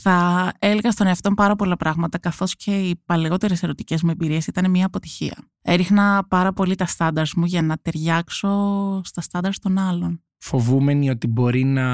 Θα 0.02 0.52
έλεγα 0.60 0.92
στον 0.92 1.08
εαυτό 1.08 1.30
μου 1.30 1.36
πάρα 1.36 1.56
πολλά 1.56 1.76
πράγματα, 1.76 2.18
καθώς 2.18 2.56
και 2.56 2.72
οι 2.72 3.02
παλαιότερες 3.06 3.64
ερωτικές 3.64 4.04
μου 4.04 4.10
εμπειρίες 4.10 4.48
ήταν 4.48 4.70
μια 4.70 4.86
αποτυχία. 4.86 5.36
Έριχνα 5.62 6.26
πάρα 6.30 6.54
πολύ 6.54 6.76
τα 6.76 6.86
στάνταρ 6.86 7.28
μου 7.36 7.46
για 7.46 7.62
να 7.62 7.78
ταιριάξω 7.78 9.02
στα 9.04 9.22
στάνταρ 9.22 9.60
των 9.60 9.78
άλλων 9.78 10.25
φοβούμενοι 10.46 11.10
ότι 11.10 11.28
μπορεί 11.28 11.64
να 11.64 11.86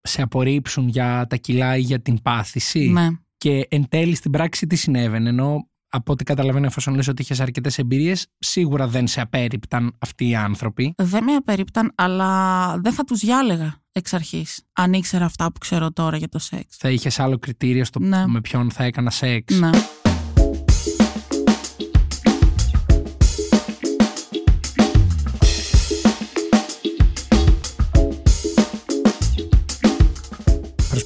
σε 0.00 0.22
απορρίψουν 0.22 0.88
για 0.88 1.26
τα 1.28 1.36
κιλά 1.36 1.76
ή 1.76 1.80
για 1.80 2.00
την 2.00 2.22
πάθηση. 2.22 2.88
Ναι. 2.88 3.08
Και 3.36 3.66
εν 3.70 3.88
τέλει 3.88 4.14
στην 4.14 4.30
πράξη 4.30 4.66
τι 4.66 4.76
συνέβαινε. 4.76 5.28
Ενώ 5.28 5.68
από 5.88 6.12
ό,τι 6.12 6.24
καταλαβαίνω, 6.24 6.66
εφόσον 6.66 6.94
λες 6.94 7.08
ότι 7.08 7.22
είχες 7.22 7.40
αρκετές 7.40 7.78
εμπειρίες, 7.78 8.26
σίγουρα 8.38 8.88
δεν 8.88 9.06
σε 9.06 9.20
απέρριπταν 9.20 9.96
αυτοί 9.98 10.28
οι 10.28 10.34
άνθρωποι. 10.34 10.94
Δεν 10.96 11.24
με 11.24 11.32
απέρριπταν, 11.32 11.92
αλλά 11.94 12.78
δεν 12.78 12.92
θα 12.92 13.04
τους 13.04 13.20
διάλεγα 13.20 13.82
εξ 13.92 14.12
αρχής. 14.14 14.62
Αν 14.72 14.92
ήξερα 14.92 15.24
αυτά 15.24 15.52
που 15.52 15.58
ξέρω 15.58 15.92
τώρα 15.92 16.16
για 16.16 16.28
το 16.28 16.38
σεξ. 16.38 16.76
Θα 16.76 16.90
είχες 16.90 17.18
άλλο 17.18 17.38
κριτήριο 17.38 17.84
στο 17.84 18.00
ναι. 18.00 18.26
με 18.26 18.40
ποιον 18.40 18.70
θα 18.70 18.84
έκανα 18.84 19.10
σεξ. 19.10 19.58
Ναι. 19.58 19.70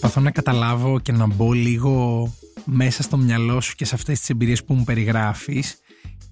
Προσπαθώ 0.03 0.27
να 0.27 0.33
καταλάβω 0.33 1.01
και 1.01 1.13
να 1.13 1.27
μπω 1.27 1.53
λίγο 1.53 2.29
μέσα 2.65 3.03
στο 3.03 3.17
μυαλό 3.17 3.61
σου 3.61 3.75
και 3.75 3.85
σε 3.85 3.95
αυτές 3.95 4.19
τις 4.19 4.31
εμπειρίες 4.31 4.65
που 4.65 4.75
μου 4.75 4.85
περιγράφεις 4.85 5.79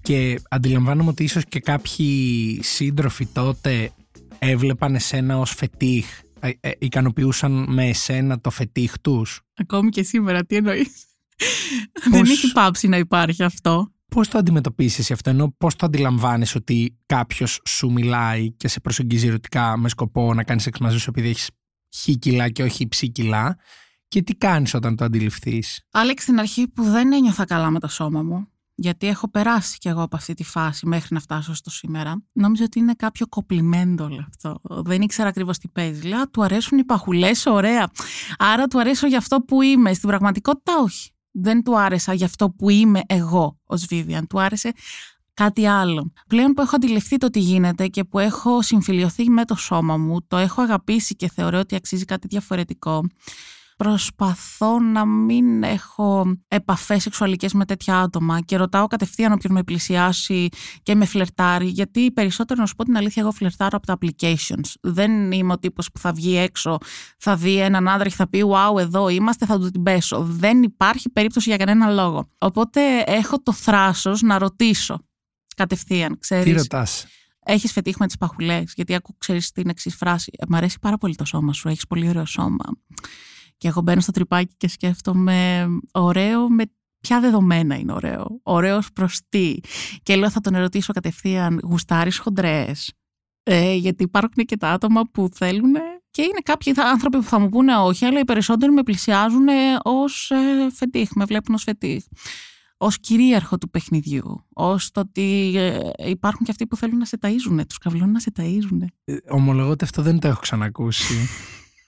και 0.01 0.39
αντιλαμβάνομαι 0.49 1.09
ότι 1.09 1.23
ίσως 1.23 1.45
και 1.45 1.59
κάποιοι 1.59 2.59
σύντροφοι 2.63 3.25
τότε 3.25 3.91
έβλεπαν 4.39 4.95
εσένα 4.95 5.37
ως 5.37 5.51
φετίχ, 5.51 6.05
ε, 6.39 6.49
ε, 6.59 6.71
ικανοποιούσαν 6.79 7.65
με 7.67 7.87
εσένα 7.87 8.39
το 8.39 8.49
φετίχ 8.49 8.99
τους; 9.01 9.41
Ακόμη 9.53 9.89
και 9.89 10.03
σήμερα, 10.03 10.45
τι 10.45 10.55
εννοείς; 10.55 11.05
Δεν 12.11 12.25
έχει 12.25 12.51
πάψει 12.51 12.87
να 12.87 12.97
υπάρχει 12.97 13.43
αυτό. 13.43 13.91
Πώς 14.07 14.27
το 14.27 14.37
αντιμετωπίσεις 14.37 15.11
αυτό, 15.11 15.29
ενώ 15.29 15.55
πώς 15.57 15.75
το 15.75 15.85
αντιλαμβάνεις 15.85 16.55
ότι 16.55 16.97
κάποιος 17.05 17.61
σου 17.65 17.91
μιλάει 17.91 18.51
και 18.51 18.67
σε 18.67 18.79
προσεγγίζει 18.79 19.27
ερωτικά 19.27 19.77
με 19.77 19.89
σκοπό 19.89 20.33
να 20.33 20.43
κάνεις 20.43 20.63
σεξ 20.63 20.79
μαζί 20.79 20.97
σου 20.97 21.09
επειδή 21.09 21.29
έχεις 21.29 21.49
χ 21.95 22.09
κιλά 22.19 22.49
και 22.49 22.63
όχι 22.63 22.87
ψ 22.87 23.03
κιλά 23.11 23.57
και 24.07 24.21
τι 24.21 24.35
κάνεις 24.35 24.73
όταν 24.73 24.95
το 24.95 25.05
αντιληφθείς; 25.05 25.85
Άλεξ, 25.91 26.23
στην 26.23 26.39
αρχή 26.39 26.67
που 26.67 26.83
δεν 26.83 27.13
ένιωθα 27.13 27.45
καλά 27.45 27.69
με 27.69 27.79
το 27.79 27.87
σώμα 27.87 28.23
μου, 28.23 28.47
γιατί 28.75 29.07
έχω 29.07 29.29
περάσει 29.29 29.77
κι 29.77 29.87
εγώ 29.87 30.01
από 30.01 30.15
αυτή 30.15 30.33
τη 30.33 30.43
φάση 30.43 30.87
μέχρι 30.87 31.07
να 31.13 31.19
φτάσω 31.19 31.53
στο 31.53 31.69
σήμερα, 31.69 32.23
νόμιζα 32.31 32.63
ότι 32.63 32.79
είναι 32.79 32.93
κάποιο 32.93 33.27
κοπλιμέντο 33.27 34.03
όλο 34.03 34.27
αυτό. 34.27 34.59
Δεν 34.83 35.01
ήξερα 35.01 35.29
ακριβώς 35.29 35.57
τι 35.57 35.67
παίζει. 35.67 36.07
Λέω, 36.07 36.29
του 36.29 36.43
αρέσουν 36.43 36.77
οι 36.77 36.83
παχουλές, 36.83 37.45
ωραία. 37.45 37.91
Άρα 38.37 38.67
του 38.67 38.79
αρέσω 38.79 39.07
για 39.07 39.17
αυτό 39.17 39.41
που 39.41 39.61
είμαι. 39.61 39.93
Στην 39.93 40.09
πραγματικότητα, 40.09 40.73
όχι. 40.83 41.11
Δεν 41.31 41.63
του 41.63 41.79
άρεσα 41.79 42.13
για 42.13 42.25
αυτό 42.25 42.49
που 42.49 42.69
είμαι 42.69 43.01
εγώ 43.05 43.59
ως 43.63 43.85
Βίβιαν. 43.85 44.27
Του 44.27 44.41
άρεσε 44.41 44.71
κάτι 45.43 45.65
άλλο. 45.65 46.11
Πλέον 46.27 46.53
που 46.53 46.61
έχω 46.61 46.75
αντιληφθεί 46.75 47.17
το 47.17 47.29
τι 47.29 47.39
γίνεται 47.39 47.87
και 47.87 48.03
που 48.03 48.19
έχω 48.19 48.61
συμφιλειωθεί 48.61 49.29
με 49.29 49.45
το 49.45 49.55
σώμα 49.55 49.97
μου, 49.97 50.17
το 50.27 50.37
έχω 50.37 50.61
αγαπήσει 50.61 51.15
και 51.15 51.29
θεωρώ 51.29 51.59
ότι 51.59 51.75
αξίζει 51.75 52.05
κάτι 52.05 52.27
διαφορετικό 52.27 53.03
προσπαθώ 53.83 54.79
να 54.79 55.05
μην 55.05 55.63
έχω 55.63 56.37
επαφές 56.47 57.01
σεξουαλικές 57.01 57.53
με 57.53 57.65
τέτοια 57.65 57.99
άτομα 57.99 58.41
και 58.41 58.57
ρωτάω 58.57 58.87
κατευθείαν 58.87 59.31
όποιον 59.31 59.53
με 59.53 59.63
πλησιάσει 59.63 60.47
και 60.83 60.95
με 60.95 61.05
φλερτάρει 61.05 61.65
γιατί 61.65 62.11
περισσότερο 62.11 62.61
να 62.61 62.67
σου 62.67 62.75
πω 62.75 62.83
την 62.83 62.97
αλήθεια 62.97 63.21
εγώ 63.21 63.31
φλερτάρω 63.31 63.77
από 63.77 63.85
τα 63.85 63.97
applications. 63.97 64.73
Δεν 64.81 65.31
είμαι 65.31 65.53
ο 65.53 65.59
τύπος 65.59 65.91
που 65.91 65.99
θα 65.99 66.11
βγει 66.11 66.37
έξω, 66.37 66.77
θα 67.17 67.35
δει 67.35 67.57
έναν 67.59 67.87
άντρα 67.87 68.09
και 68.09 68.15
θα 68.15 68.29
πει 68.29 68.43
wow 68.45 68.79
εδώ 68.79 69.09
είμαστε, 69.09 69.45
θα 69.45 69.59
του 69.59 69.69
την 69.69 69.83
πέσω. 69.83 70.21
Δεν 70.21 70.63
υπάρχει 70.63 71.09
περίπτωση 71.09 71.49
για 71.49 71.57
κανένα 71.57 71.89
λόγο. 71.89 72.29
Οπότε 72.37 72.81
έχω 73.05 73.41
το 73.41 73.53
θράσος 73.53 74.21
να 74.21 74.37
ρωτήσω 74.37 74.99
κατευθείαν. 75.55 76.17
Ξέρεις. 76.19 76.45
Τι 76.45 76.51
ρωτάς; 76.51 77.05
Έχεις 77.45 77.71
φετύχει 77.71 77.95
με 77.99 78.05
τις 78.05 78.17
παχουλές, 78.17 78.73
γιατί 78.75 78.95
ακούω, 78.95 79.15
ξέρεις 79.17 79.51
την 79.51 79.69
εξή 79.69 79.89
φράση. 79.89 80.31
Μ' 80.47 80.55
αρέσει 80.55 80.77
πάρα 80.81 80.97
πολύ 80.97 81.15
το 81.15 81.25
σώμα 81.25 81.53
σου, 81.53 81.67
έχεις 81.67 81.87
πολύ 81.87 82.09
ωραίο 82.09 82.25
σώμα. 82.25 82.65
Και 83.57 83.67
εγώ 83.67 83.81
μπαίνω 83.81 84.01
στο 84.01 84.11
τρυπάκι 84.11 84.53
και 84.57 84.67
σκέφτομαι 84.67 85.67
ωραίο 85.91 86.49
με 86.49 86.63
ποια 86.99 87.19
δεδομένα 87.19 87.75
είναι 87.75 87.93
ωραίο. 87.93 88.39
Ωραίος 88.43 88.91
προς 88.93 89.19
τι. 89.29 89.55
Και 90.03 90.15
λέω 90.15 90.29
θα 90.29 90.39
τον 90.39 90.55
ερωτήσω 90.55 90.93
κατευθείαν, 90.93 91.59
γουστάρεις 91.63 92.17
χοντρές. 92.17 92.93
Ε, 93.43 93.73
γιατί 93.73 94.03
υπάρχουν 94.03 94.45
και 94.45 94.57
τα 94.57 94.69
άτομα 94.69 95.01
που 95.11 95.29
θέλουν 95.33 95.73
και 96.11 96.21
είναι 96.21 96.39
κάποιοι 96.43 96.73
άνθρωποι 96.77 97.17
που 97.17 97.23
θα 97.23 97.39
μου 97.39 97.49
πούνε 97.49 97.75
όχι, 97.75 98.05
αλλά 98.05 98.19
οι 98.19 98.25
περισσότεροι 98.25 98.71
με 98.71 98.83
πλησιάζουν 98.83 99.47
ως 99.83 100.31
ε, 100.31 100.69
φετίχ, 100.73 101.09
με 101.15 101.25
βλέπουν 101.25 101.55
ως 101.55 101.63
φετίχ. 101.63 102.03
Ω 102.81 102.87
κυρίαρχο 102.89 103.57
του 103.57 103.69
παιχνιδιού. 103.69 104.45
Ω 104.53 104.75
το 104.75 104.99
ότι 104.99 105.53
ε, 105.55 105.79
υπάρχουν 106.09 106.45
και 106.45 106.51
αυτοί 106.51 106.67
που 106.67 106.75
θέλουν 106.75 106.97
να 106.97 107.05
σε 107.05 107.17
ταΐζουν, 107.21 107.61
τους 107.67 107.77
καυλώνουν 107.77 108.11
να 108.11 108.19
σε 108.19 108.31
ταΐζουν. 108.35 108.85
Ε, 109.03 109.15
ομολογώ 109.29 109.69
ότι 109.69 109.83
αυτό 109.83 110.01
δεν 110.01 110.19
το 110.19 110.27
έχω 110.27 110.39
ξανακούσει. 110.39 111.13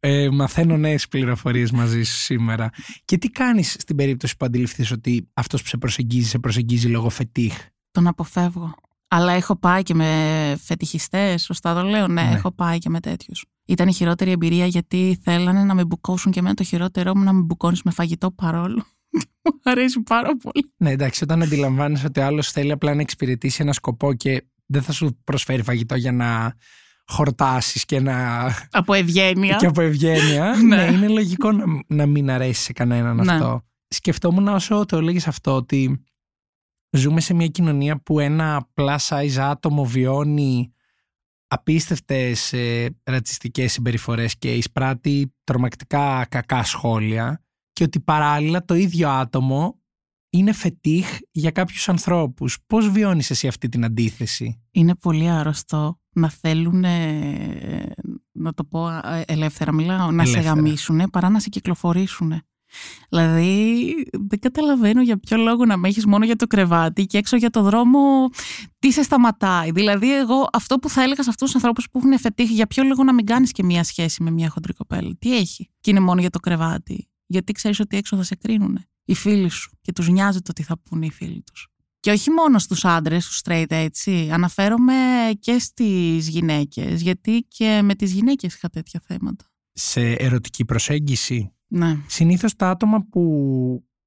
Ε, 0.05 0.29
μαθαίνω 0.29 0.77
νέες 0.77 1.07
πληροφορίες 1.07 1.71
μαζί 1.71 2.03
σου 2.03 2.15
σήμερα. 2.17 2.69
Και 3.05 3.17
τι 3.17 3.29
κάνεις 3.29 3.71
στην 3.71 3.95
περίπτωση 3.95 4.37
που 4.37 4.45
αντιληφθείς 4.45 4.91
ότι 4.91 5.29
αυτός 5.33 5.61
που 5.61 5.67
σε 5.67 5.77
προσεγγίζει, 5.77 6.29
σε 6.29 6.39
προσεγγίζει 6.39 6.87
λόγω 6.87 7.09
φετίχ; 7.09 7.57
Τον 7.91 8.07
αποφεύγω. 8.07 8.75
Αλλά 9.07 9.31
έχω 9.31 9.55
πάει 9.55 9.83
και 9.83 9.93
με 9.93 10.57
φετιχιστές, 10.63 11.43
σωστά 11.43 11.73
το 11.73 11.81
λέω; 11.81 12.07
Ναι, 12.07 12.21
ναι, 12.21 12.31
έχω 12.31 12.51
πάει 12.51 12.77
και 12.77 12.89
με 12.89 12.99
τέτοιους. 12.99 13.45
Ήταν 13.65 13.87
η 13.87 13.93
χειρότερη 13.93 14.31
εμπειρία 14.31 14.65
γιατί 14.65 15.19
θέλανε 15.23 15.63
να 15.63 15.73
με 15.73 15.85
μπουκώσουν 15.85 16.31
και 16.31 16.39
εμένα 16.39 16.55
το 16.55 16.63
χειρότερό 16.63 17.15
μου 17.15 17.23
να 17.23 17.33
με 17.33 17.41
μπουκώνεις 17.41 17.83
με 17.83 17.91
φαγητό 17.91 18.31
παρόλο. 18.31 18.85
Μου 19.43 19.71
αρέσει 19.71 20.01
πάρα 20.01 20.37
πολύ. 20.37 20.73
Ναι, 20.77 20.91
εντάξει, 20.91 21.23
όταν 21.23 21.41
αντιλαμβάνει 21.41 22.01
ότι 22.05 22.19
ο 22.19 22.25
άλλος 22.25 22.51
θέλει 22.51 22.71
απλά 22.71 22.93
να 22.93 23.01
εξυπηρετήσει 23.01 23.61
ένα 23.61 23.73
σκοπό 23.73 24.13
και 24.13 24.43
δεν 24.65 24.81
θα 24.81 24.91
σου 24.91 25.19
προσφέρει 25.23 25.63
φαγητό 25.63 25.95
για 25.95 26.11
να 26.11 26.55
χορτάσεις 27.05 27.85
και 27.85 27.99
να. 27.99 28.45
Από 28.71 28.93
ευγένεια. 28.93 29.55
Και 29.55 29.65
από 29.65 29.81
ευγένεια. 29.81 30.55
ναι. 30.67 30.75
ναι, 30.75 30.91
είναι 30.91 31.07
λογικό 31.07 31.51
να, 31.51 31.65
να 31.87 32.05
μην 32.05 32.29
αρέσει 32.29 32.63
σε 32.63 32.73
κανέναν 32.73 33.15
ναι. 33.15 33.33
αυτό. 33.33 33.65
Σκεφτόμουν 33.87 34.47
όσο 34.47 34.85
το 34.85 34.97
έλεγες 34.97 35.27
αυτό 35.27 35.55
ότι 35.55 36.03
ζούμε 36.89 37.21
σε 37.21 37.33
μια 37.33 37.47
κοινωνία 37.47 38.01
που 38.01 38.19
ένα 38.19 38.69
plus 38.73 38.97
size 38.97 39.37
άτομο 39.39 39.85
βιώνει 39.85 40.73
απίστευτες 41.47 42.53
ε, 42.53 42.95
ρατσιστικές 43.03 43.71
συμπεριφορές 43.71 44.37
και 44.37 44.53
εισπράττει 44.53 45.33
τρομακτικά 45.43 46.25
κακά 46.29 46.63
σχόλια 46.63 47.42
και 47.73 47.83
ότι 47.83 47.99
παράλληλα 47.99 48.65
το 48.65 48.73
ίδιο 48.75 49.09
άτομο 49.09 49.81
είναι 50.29 50.53
φετίχ 50.53 51.17
για 51.31 51.51
κάποιους 51.51 51.89
ανθρώπους. 51.89 52.57
Πώς 52.67 52.89
βιώνεις 52.89 53.29
εσύ 53.29 53.47
αυτή 53.47 53.69
την 53.69 53.85
αντίθεση; 53.85 54.61
Είναι 54.71 54.95
πολύ 54.95 55.29
άρρωστο 55.29 55.99
να 56.13 56.29
θέλουν, 56.29 56.85
να 58.31 58.53
το 58.53 58.63
πω 58.63 58.89
ε, 58.89 59.23
ελεύθερα 59.27 59.73
μιλάω, 59.73 60.11
να 60.11 60.25
σε 60.25 60.39
γαμίσουν 60.39 61.09
παρά 61.11 61.29
να 61.29 61.39
σε 61.39 61.49
κυκλοφορήσουν. 61.49 62.41
Δηλαδή 63.09 63.93
δεν 64.27 64.39
καταλαβαίνω 64.39 65.01
για 65.01 65.19
ποιο 65.19 65.37
λόγο 65.37 65.65
να 65.65 65.77
με 65.77 65.87
έχεις 65.87 66.05
μόνο 66.05 66.25
για 66.25 66.35
το 66.35 66.47
κρεβάτι 66.47 67.05
και 67.05 67.17
έξω 67.17 67.37
για 67.37 67.49
το 67.49 67.61
δρόμο 67.61 68.29
τι 68.79 68.91
σε 68.91 69.03
σταματάει. 69.03 69.71
Δηλαδή 69.71 70.17
εγώ 70.17 70.47
αυτό 70.53 70.75
που 70.75 70.89
θα 70.89 71.03
έλεγα 71.03 71.23
σε 71.23 71.29
αυτούς 71.29 71.45
τους 71.45 71.55
ανθρώπους 71.55 71.89
που 71.89 71.97
έχουν 71.97 72.19
φετύχει 72.19 72.53
για 72.53 72.67
ποιο 72.67 72.83
λόγο 72.83 73.03
να 73.03 73.13
μην 73.13 73.25
κάνεις 73.25 73.51
και 73.51 73.63
μία 73.63 73.83
σχέση 73.83 74.23
με 74.23 74.31
μία 74.31 74.49
χοντρή 74.49 74.73
κοπέλα. 74.73 75.15
Τι 75.19 75.37
έχει 75.37 75.69
και 75.79 75.91
είναι 75.91 75.99
μόνο 75.99 76.21
για 76.21 76.29
το 76.29 76.39
κρεβάτι. 76.39 77.07
Γιατί 77.33 77.51
ξέρεις 77.53 77.79
ότι 77.79 77.97
έξω 77.97 78.15
θα 78.17 78.23
σε 78.23 78.35
κρίνουν 78.35 78.79
οι 79.05 79.13
φίλοι 79.15 79.49
σου 79.49 79.71
και 79.81 79.91
τους 79.91 80.09
νοιάζει 80.09 80.41
το 80.41 80.53
τι 80.53 80.63
θα 80.63 80.77
πούνε 80.77 81.05
οι 81.05 81.11
φίλοι 81.11 81.41
τους. 81.41 81.67
Και 81.99 82.11
όχι 82.11 82.29
μόνο 82.29 82.59
στους 82.59 82.85
άντρες, 82.85 83.23
στους 83.23 83.39
straight 83.43 83.65
έτσι, 83.69 84.29
αναφέρομαι 84.31 84.93
και 85.39 85.59
στις 85.59 86.27
γυναίκες, 86.27 87.01
γιατί 87.01 87.45
και 87.47 87.81
με 87.83 87.95
τις 87.95 88.11
γυναίκες 88.11 88.55
είχα 88.55 88.69
τέτοια 88.69 89.01
θέματα. 89.05 89.45
Σε 89.71 90.11
ερωτική 90.11 90.65
προσέγγιση. 90.65 91.53
Ναι. 91.67 91.97
Συνήθως 92.07 92.55
τα 92.55 92.69
άτομα 92.69 93.07
που 93.09 93.23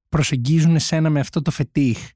προσεγγίζουν 0.09 0.75
εσένα 0.75 1.09
με 1.09 1.19
αυτό 1.19 1.41
το 1.41 1.51
φετίχ 1.51 2.09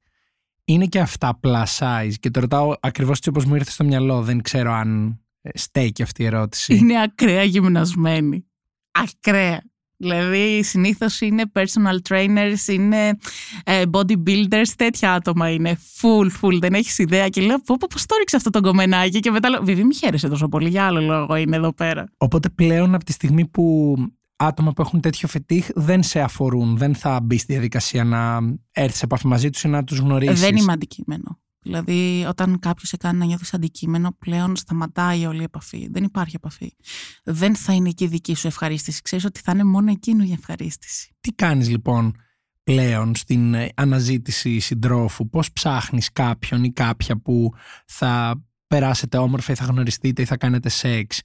είναι 0.66 0.86
και 0.86 1.00
αυτά 1.00 1.40
plus 1.44 1.66
size; 1.78 2.14
Και 2.20 2.30
το 2.30 2.40
ρωτάω 2.40 2.74
ακριβώς 2.80 3.18
έτσι 3.18 3.30
όπως 3.30 3.46
μου 3.46 3.56
ήρθε 3.56 3.72
στο 3.72 3.84
μυαλό, 3.84 4.22
δεν 4.22 4.42
ξέρω 4.42 4.72
αν 4.72 5.20
στέκει 5.54 6.02
αυτή 6.02 6.24
η 6.24 6.26
ερώτηση. 6.26 6.76
Είναι 6.76 7.02
ακραία 7.02 7.44
γυμνασμένη. 7.44 8.46
Ακραία. 8.92 9.71
Δηλαδή 10.02 10.64
συνήθως 10.64 11.22
είναι 11.22 11.44
personal 11.54 12.10
trainers, 12.10 12.68
είναι 12.68 13.18
ε, 13.64 13.82
bodybuilders, 13.92 14.70
τέτοια 14.76 15.14
άτομα 15.14 15.50
είναι. 15.50 15.78
Full, 16.02 16.28
full, 16.42 16.60
δεν 16.60 16.74
έχεις 16.74 16.98
ιδέα. 16.98 17.28
Και 17.30 17.42
λέω, 17.42 17.58
πω, 17.62 17.76
πώς 17.90 18.06
το 18.06 18.16
ρίξε 18.20 18.36
αυτό 18.36 18.50
το 18.50 18.62
κομμενάκι. 18.62 19.20
Και 19.20 19.32
μετά 19.32 19.50
λέω, 19.50 19.64
Βιβί, 19.64 19.84
μη 19.84 19.96
χαίρεσαι 19.96 20.28
τόσο 20.28 20.48
πολύ. 20.48 20.70
Για 20.70 20.86
άλλο 20.86 21.02
λόγο 21.02 21.36
είναι 21.36 21.56
εδώ 21.56 21.74
πέρα. 21.74 22.06
Οπότε 22.18 22.50
πλέον 22.50 22.94
από 22.94 23.04
τη 23.04 23.12
στιγμή 23.12 23.48
που 23.48 23.96
άτομα 24.36 24.72
που 24.74 24.82
έχουν 24.82 25.02
τέτοιο 25.02 25.28
φετίχ 25.28 25.68
δεν 25.76 26.04
σε 26.04 26.22
αφορούν, 26.22 26.78
δεν 26.78 26.96
θα 26.96 27.20
μπεις 27.24 27.42
στη 27.42 27.52
διαδικασία 27.54 28.04
να 28.04 28.40
έρθεις 28.72 28.98
σε 28.98 29.06
επαφή 29.06 29.28
μαζί 29.28 29.50
τους 29.50 29.64
ή 29.64 29.68
να 29.68 29.84
τους 29.84 29.98
γνωρίσεις. 29.98 30.40
Δεν 30.40 30.56
είμαι 30.56 30.72
αντικείμενο. 30.72 31.40
Δηλαδή, 31.62 32.26
όταν 32.28 32.60
κάποιος 32.60 32.90
σε 32.90 32.98
κάνει 32.98 33.18
να 33.18 33.26
νιώθεις 33.26 33.54
αντικείμενο, 33.54 34.16
πλέον 34.20 34.56
σταματάει 34.56 35.26
όλη 35.26 35.40
η 35.40 35.44
επαφή. 35.44 35.88
Δεν 35.92 36.04
υπάρχει 36.04 36.36
επαφή. 36.36 36.76
Δεν 37.24 37.56
θα 37.56 37.74
είναι 37.74 37.90
εκεί 37.90 38.08
δική 38.08 38.36
σου 38.36 38.48
ευχαρίστηση. 38.48 39.02
Ξέρεις 39.02 39.26
ότι 39.26 39.40
θα 39.40 39.52
είναι 39.52 39.64
μόνο 39.64 39.92
εκείνο 39.92 40.24
η 40.24 40.32
ευχαρίστηση. 40.32 41.16
Τι 41.20 41.32
κάνεις 41.32 41.70
λοιπόν 41.70 42.16
πλέον 42.64 43.16
στην 43.16 43.54
ε, 43.54 43.70
αναζήτηση 43.76 44.60
συντρόφου, 44.60 45.30
πώς 45.30 45.52
ψάχνεις 45.52 46.12
κάποιον 46.12 46.64
ή 46.64 46.72
κάποια 46.72 47.18
που 47.18 47.50
θα 47.86 48.44
περάσετε 48.68 49.18
όμορφα 49.18 49.52
ή 49.52 49.56
θα 49.56 49.66
γνωριστείτε 49.66 50.22
ή 50.22 50.26
θα 50.26 50.38
κάνετε 50.38 50.70
σεξ 50.70 51.22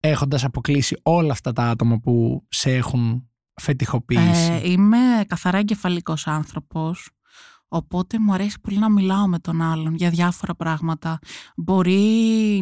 έχοντας 0.00 0.44
αποκλείσει 0.44 1.00
όλα 1.02 1.32
αυτά 1.32 1.52
τα 1.52 1.62
άτομα 1.62 1.98
που 1.98 2.46
σε 2.48 2.74
έχουν 2.74 3.28
φετιχοποιήσει. 3.54 4.52
Ε, 4.52 4.70
είμαι 4.70 4.98
καθαρά 5.26 5.58
εγκεφαλικός 5.58 6.26
άνθρωπος 6.26 7.10
Οπότε 7.72 8.18
μου 8.18 8.32
αρέσει 8.32 8.60
πολύ 8.60 8.78
να 8.78 8.90
μιλάω 8.90 9.28
με 9.28 9.38
τον 9.38 9.62
άλλον 9.62 9.94
για 9.94 10.10
διάφορα 10.10 10.54
πράγματα. 10.54 11.18
Μπορεί 11.56 12.00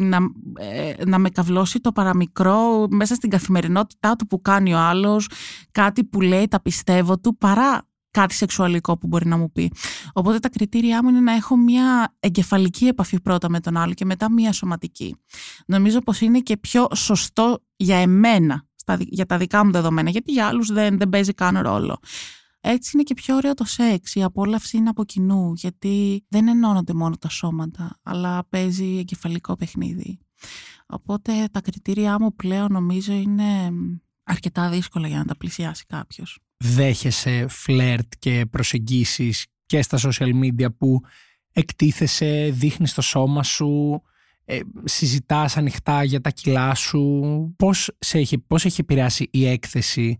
να, 0.01 0.17
ε, 0.59 0.93
να 1.05 1.19
με 1.19 1.29
καυλώσει 1.29 1.79
το 1.79 1.91
παραμικρό 1.91 2.87
μέσα 2.89 3.15
στην 3.15 3.29
καθημερινότητά 3.29 4.15
του 4.15 4.27
που 4.27 4.41
κάνει 4.41 4.73
ο 4.73 4.77
άλλος, 4.77 5.29
κάτι 5.71 6.03
που 6.03 6.21
λέει, 6.21 6.47
τα 6.47 6.61
πιστεύω 6.61 7.19
του, 7.19 7.37
παρά 7.37 7.87
κάτι 8.11 8.33
σεξουαλικό 8.33 8.97
που 8.97 9.07
μπορεί 9.07 9.27
να 9.27 9.37
μου 9.37 9.51
πει. 9.51 9.71
Οπότε 10.13 10.39
τα 10.39 10.49
κριτήριά 10.49 11.03
μου 11.03 11.09
είναι 11.09 11.19
να 11.19 11.33
έχω 11.33 11.55
μια 11.55 12.15
εγκεφαλική 12.19 12.85
επαφή 12.85 13.21
πρώτα 13.21 13.49
με 13.49 13.59
τον 13.59 13.77
άλλο 13.77 13.93
και 13.93 14.05
μετά 14.05 14.31
μια 14.31 14.51
σωματική. 14.51 15.15
Νομίζω 15.65 15.99
πως 15.99 16.21
είναι 16.21 16.39
και 16.39 16.57
πιο 16.57 16.87
σωστό 16.95 17.63
για 17.75 17.97
εμένα, 17.97 18.65
για 18.97 19.25
τα 19.25 19.37
δικά 19.37 19.65
μου 19.65 19.71
δεδομένα, 19.71 20.09
γιατί 20.09 20.31
για 20.31 20.47
άλλους 20.47 20.71
δεν, 20.71 20.97
δεν 20.97 21.09
παίζει 21.09 21.33
καν 21.33 21.57
ρόλο. 21.57 21.99
Έτσι 22.61 22.91
είναι 22.93 23.03
και 23.03 23.13
πιο 23.13 23.35
ωραίο 23.35 23.53
το 23.53 23.63
σεξ. 23.63 24.15
Η 24.15 24.23
απόλαυση 24.23 24.77
είναι 24.77 24.89
από 24.89 25.05
κοινού, 25.05 25.53
γιατί 25.55 26.25
δεν 26.27 26.47
ενώνονται 26.47 26.93
μόνο 26.93 27.17
τα 27.17 27.29
σώματα, 27.29 27.99
αλλά 28.03 28.45
παίζει 28.49 28.97
εγκεφαλικό 28.97 29.55
παιχνίδι. 29.55 30.19
Οπότε 30.85 31.47
τα 31.51 31.61
κριτήριά 31.61 32.19
μου 32.19 32.35
πλέον 32.35 32.71
νομίζω 32.71 33.13
είναι 33.13 33.71
αρκετά 34.23 34.69
δύσκολα 34.69 35.07
για 35.07 35.17
να 35.17 35.25
τα 35.25 35.37
πλησιάσει 35.37 35.85
κάποιος. 35.85 36.39
Δέχεσαι 36.57 37.47
φλερτ 37.47 38.13
και 38.19 38.45
προσεγγίσεις 38.49 39.45
και 39.65 39.81
στα 39.81 39.97
social 39.97 40.43
media 40.43 40.67
που 40.77 41.01
εκτίθεσαι, 41.51 42.49
δείχνεις 42.53 42.93
το 42.93 43.01
σώμα 43.01 43.43
σου, 43.43 44.01
ε, 44.45 44.59
συζητάς 44.83 45.57
ανοιχτά 45.57 46.03
για 46.03 46.21
τα 46.21 46.29
κιλά 46.29 46.75
σου. 46.75 47.23
Πώς, 47.57 47.91
σε 47.99 48.17
έχει, 48.17 48.37
πώς 48.37 48.65
έχει 48.65 48.81
επηρεάσει 48.81 49.27
η 49.31 49.47
έκθεση 49.47 50.19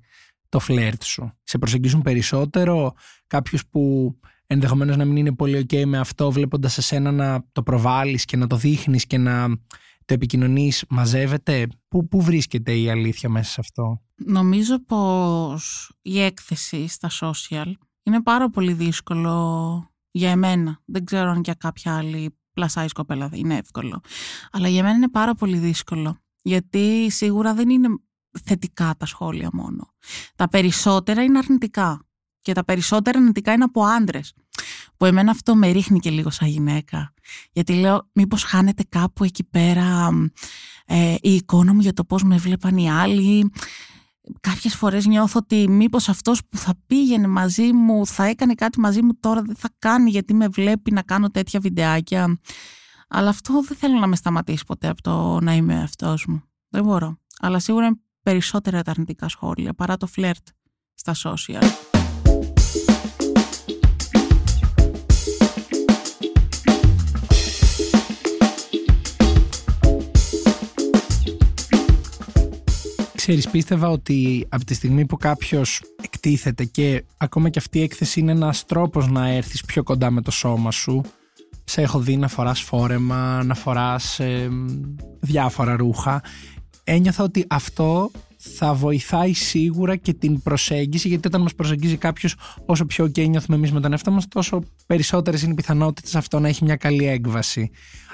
το 0.49 0.59
φλερτ 0.59 1.03
σου. 1.03 1.31
Σε 1.43 1.57
προσεγγίζουν 1.57 2.01
περισσότερο 2.01 2.93
κάποιους 3.27 3.67
που 3.67 4.13
ενδεχομένως 4.45 4.97
να 4.97 5.05
μην 5.05 5.15
είναι 5.15 5.33
πολύ 5.33 5.65
ok 5.69 5.85
με 5.85 5.97
αυτό 5.97 6.31
βλέποντας 6.31 6.77
εσένα 6.77 7.11
να 7.11 7.45
το 7.51 7.63
προβάλλεις 7.63 8.25
και 8.25 8.37
να 8.37 8.47
το 8.47 8.55
δείχνεις 8.55 9.05
και 9.05 9.17
να 9.17 9.47
το 10.05 10.13
επικοινωνείς 10.13 10.85
μαζεύεται; 10.89 11.67
Πού, 11.87 12.07
πού 12.07 12.21
βρίσκεται 12.21 12.77
η 12.77 12.89
αλήθεια 12.89 13.29
μέσα 13.29 13.51
σε 13.51 13.59
αυτό; 13.59 14.01
Νομίζω 14.25 14.83
πως 14.83 15.91
η 16.01 16.21
έκθεση 16.21 16.87
στα 16.87 17.09
social 17.21 17.71
είναι 18.03 18.21
πάρα 18.21 18.49
πολύ 18.49 18.73
δύσκολο 18.73 19.91
για 20.11 20.29
εμένα. 20.31 20.81
Δεν 20.85 21.05
ξέρω 21.05 21.29
αν 21.29 21.41
για 21.43 21.53
κάποια 21.53 21.97
άλλη 21.97 22.37
πλασάει 22.53 22.87
κοπέλα 22.87 23.29
είναι 23.33 23.57
εύκολο. 23.57 24.01
Αλλά 24.51 24.67
για 24.67 24.83
μένα 24.83 24.95
είναι 24.95 25.09
πάρα 25.09 25.35
πολύ 25.35 25.57
δύσκολο. 25.57 26.17
Γιατί 26.41 27.11
σίγουρα 27.11 27.53
δεν 27.53 27.69
είναι 27.69 27.87
θετικά 28.43 28.95
τα 28.97 29.05
σχόλια 29.05 29.49
μόνο. 29.53 29.93
Τα 30.35 30.49
περισσότερα 30.49 31.23
είναι 31.23 31.37
αρνητικά. 31.37 32.03
Και 32.41 32.53
τα 32.53 32.65
περισσότερα 32.65 33.17
αρνητικά 33.17 33.53
είναι 33.53 33.63
από 33.63 33.83
άντρες. 33.83 34.33
Που 34.97 35.05
εμένα 35.05 35.31
αυτό 35.31 35.55
με 35.55 35.71
ρίχνει 35.71 35.99
και 35.99 36.09
λίγο 36.09 36.29
σαν 36.29 36.47
γυναίκα. 36.47 37.13
Γιατί 37.51 37.73
λέω, 37.73 38.09
μήπως 38.13 38.43
χάνεται 38.43 38.83
κάπου 38.89 39.23
εκεί 39.23 39.43
πέρα 39.43 40.09
ε, 40.85 41.15
η 41.21 41.35
εικόνα 41.35 41.73
μου 41.73 41.79
για 41.79 41.93
το 41.93 42.05
πώς 42.05 42.23
με 42.23 42.37
βλέπαν 42.37 42.77
οι 42.77 42.91
άλλοι. 42.91 43.51
Κάποιες 44.39 44.75
φορές 44.75 45.05
νιώθω 45.05 45.39
ότι 45.39 45.69
μήπως 45.69 46.09
αυτός 46.09 46.41
που 46.49 46.57
θα 46.57 46.73
πήγαινε 46.87 47.27
μαζί 47.27 47.73
μου, 47.73 48.05
θα 48.05 48.23
έκανε 48.23 48.53
κάτι 48.53 48.79
μαζί 48.79 49.01
μου 49.01 49.19
τώρα 49.19 49.41
δεν 49.41 49.55
θα 49.55 49.69
κάνει 49.79 50.09
γιατί 50.09 50.33
με 50.33 50.47
βλέπει 50.47 50.91
να 50.91 51.01
κάνω 51.01 51.29
τέτοια 51.29 51.59
βιντεάκια. 51.59 52.39
Αλλά 53.07 53.29
αυτό 53.29 53.61
δεν 53.61 53.77
θέλω 53.77 53.99
να 53.99 54.07
με 54.07 54.15
σταματήσει 54.15 54.63
ποτέ 54.65 54.87
από 54.87 55.01
το 55.01 55.39
να 55.39 55.53
είμαι 55.53 55.81
αυτός 55.81 56.25
μου. 56.25 56.43
Δεν 56.69 56.83
μπορώ. 56.83 57.17
Αλλά 57.39 57.59
σίγουρα 57.59 57.85
είναι 57.85 57.99
περισσότερα 58.29 58.81
τα 58.81 58.91
αρνητικά 58.91 59.29
σχόλια 59.29 59.73
παρά 59.73 59.97
το 59.97 60.07
φλερτ 60.07 60.47
στα 60.93 61.15
social. 61.23 61.63
Ξέρεις, 73.15 73.49
πίστευα 73.49 73.89
ότι 73.89 74.47
από 74.49 74.65
τη 74.65 74.73
στιγμή 74.73 75.05
που 75.05 75.17
κάποιος 75.17 75.81
εκτίθεται 76.01 76.65
και 76.65 77.05
ακόμα 77.17 77.49
και 77.49 77.59
αυτή 77.59 77.79
η 77.79 77.81
έκθεση 77.81 78.19
είναι 78.19 78.31
ένας 78.31 78.65
τρόπος 78.65 79.07
να 79.07 79.27
έρθεις 79.27 79.65
πιο 79.65 79.83
κοντά 79.83 80.11
με 80.11 80.21
το 80.21 80.31
σώμα 80.31 80.71
σου, 80.71 81.01
σε 81.63 81.81
έχω 81.81 81.99
δει 81.99 82.17
να 82.17 82.27
φοράς 82.27 82.61
φόρεμα, 82.61 83.43
να 83.43 83.53
φοράς 83.53 84.19
διάφορα 85.19 85.75
ρούχα, 85.75 86.21
ένιωθα 86.91 87.23
ότι 87.23 87.45
αυτό 87.47 88.11
θα 88.37 88.73
βοηθάει 88.73 89.33
σίγουρα 89.33 89.95
και 89.95 90.13
την 90.13 90.41
προσέγγιση, 90.41 91.07
γιατί 91.07 91.27
όταν 91.27 91.41
μας 91.41 91.55
προσεγγίζει 91.55 91.97
κάποιος 91.97 92.35
όσο 92.65 92.85
πιο 92.85 93.05
ok 93.05 93.27
νιώθουμε 93.29 93.57
εμείς 93.57 93.71
με 93.71 93.79
τον 93.79 93.91
εαυτό 93.91 94.11
μας, 94.11 94.27
τόσο 94.27 94.63
περισσότερες 94.85 95.41
είναι 95.41 95.51
οι 95.51 95.55
πιθανότητες 95.55 96.15
αυτό 96.15 96.39
να 96.39 96.47
έχει 96.47 96.63
μια 96.63 96.75
καλή 96.75 97.07
έκβαση 97.07 97.71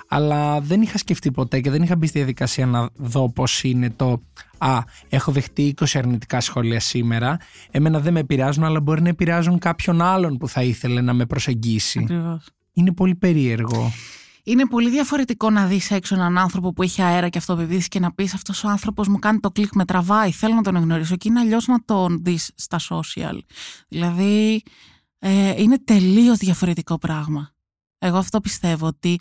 αλλά 0.07 0.61
δεν 0.61 0.81
είχα 0.81 0.97
σκεφτεί 0.97 1.31
ποτέ 1.31 1.59
και 1.59 1.69
δεν 1.69 1.81
είχα 1.81 1.95
μπει 1.95 2.07
στη 2.07 2.17
διαδικασία 2.17 2.65
να 2.65 2.89
δω 2.95 3.29
πώς 3.29 3.63
είναι 3.63 3.89
το 3.89 4.21
«Α, 4.57 4.79
έχω 5.09 5.31
δεχτεί 5.31 5.73
20 5.79 5.85
αρνητικά 5.93 6.39
σχόλια 6.39 6.79
σήμερα, 6.79 7.37
εμένα 7.71 7.99
δεν 7.99 8.13
με 8.13 8.19
επηρεάζουν, 8.19 8.63
αλλά 8.63 8.81
μπορεί 8.81 9.01
να 9.01 9.09
επηρεάζουν 9.09 9.59
κάποιον 9.59 10.01
άλλον 10.01 10.37
που 10.37 10.47
θα 10.47 10.63
ήθελε 10.63 11.01
να 11.01 11.13
με 11.13 11.25
προσεγγίσει». 11.25 11.99
Ακριβώς. 12.03 12.49
Είναι 12.73 12.93
πολύ 12.93 13.15
περίεργο. 13.15 13.91
Είναι 14.47 14.65
πολύ 14.65 14.89
διαφορετικό 14.89 15.49
να 15.49 15.65
δεις 15.65 15.91
έξω 15.91 16.15
έναν 16.15 16.37
άνθρωπο 16.37 16.73
που 16.73 16.83
έχει 16.83 17.01
αέρα 17.01 17.29
και 17.29 17.37
αυτοπεποίθηση 17.37 17.87
και 17.87 17.99
να 17.99 18.13
πεις 18.13 18.33
αυτός 18.33 18.63
ο 18.63 18.69
άνθρωπος 18.69 19.07
μου 19.07 19.19
κάνει 19.19 19.39
το 19.39 19.51
κλικ, 19.51 19.75
με 19.75 19.85
τραβάει, 19.85 20.31
θέλω 20.31 20.53
να 20.53 20.61
τον 20.61 20.75
γνωρίσω 20.75 21.15
και 21.15 21.27
είναι 21.29 21.39
αλλιώς 21.39 21.67
να 21.67 21.83
τον 21.85 22.19
δεις 22.23 22.51
στα 22.55 22.79
social. 22.89 23.39
Δηλαδή 23.87 24.63
ε, 25.19 25.61
είναι 25.61 25.79
τελείως 25.79 26.37
διαφορετικό 26.37 26.97
πράγμα. 26.97 27.53
Εγώ 27.97 28.17
αυτό 28.17 28.39
πιστεύω 28.39 28.87
ότι 28.87 29.19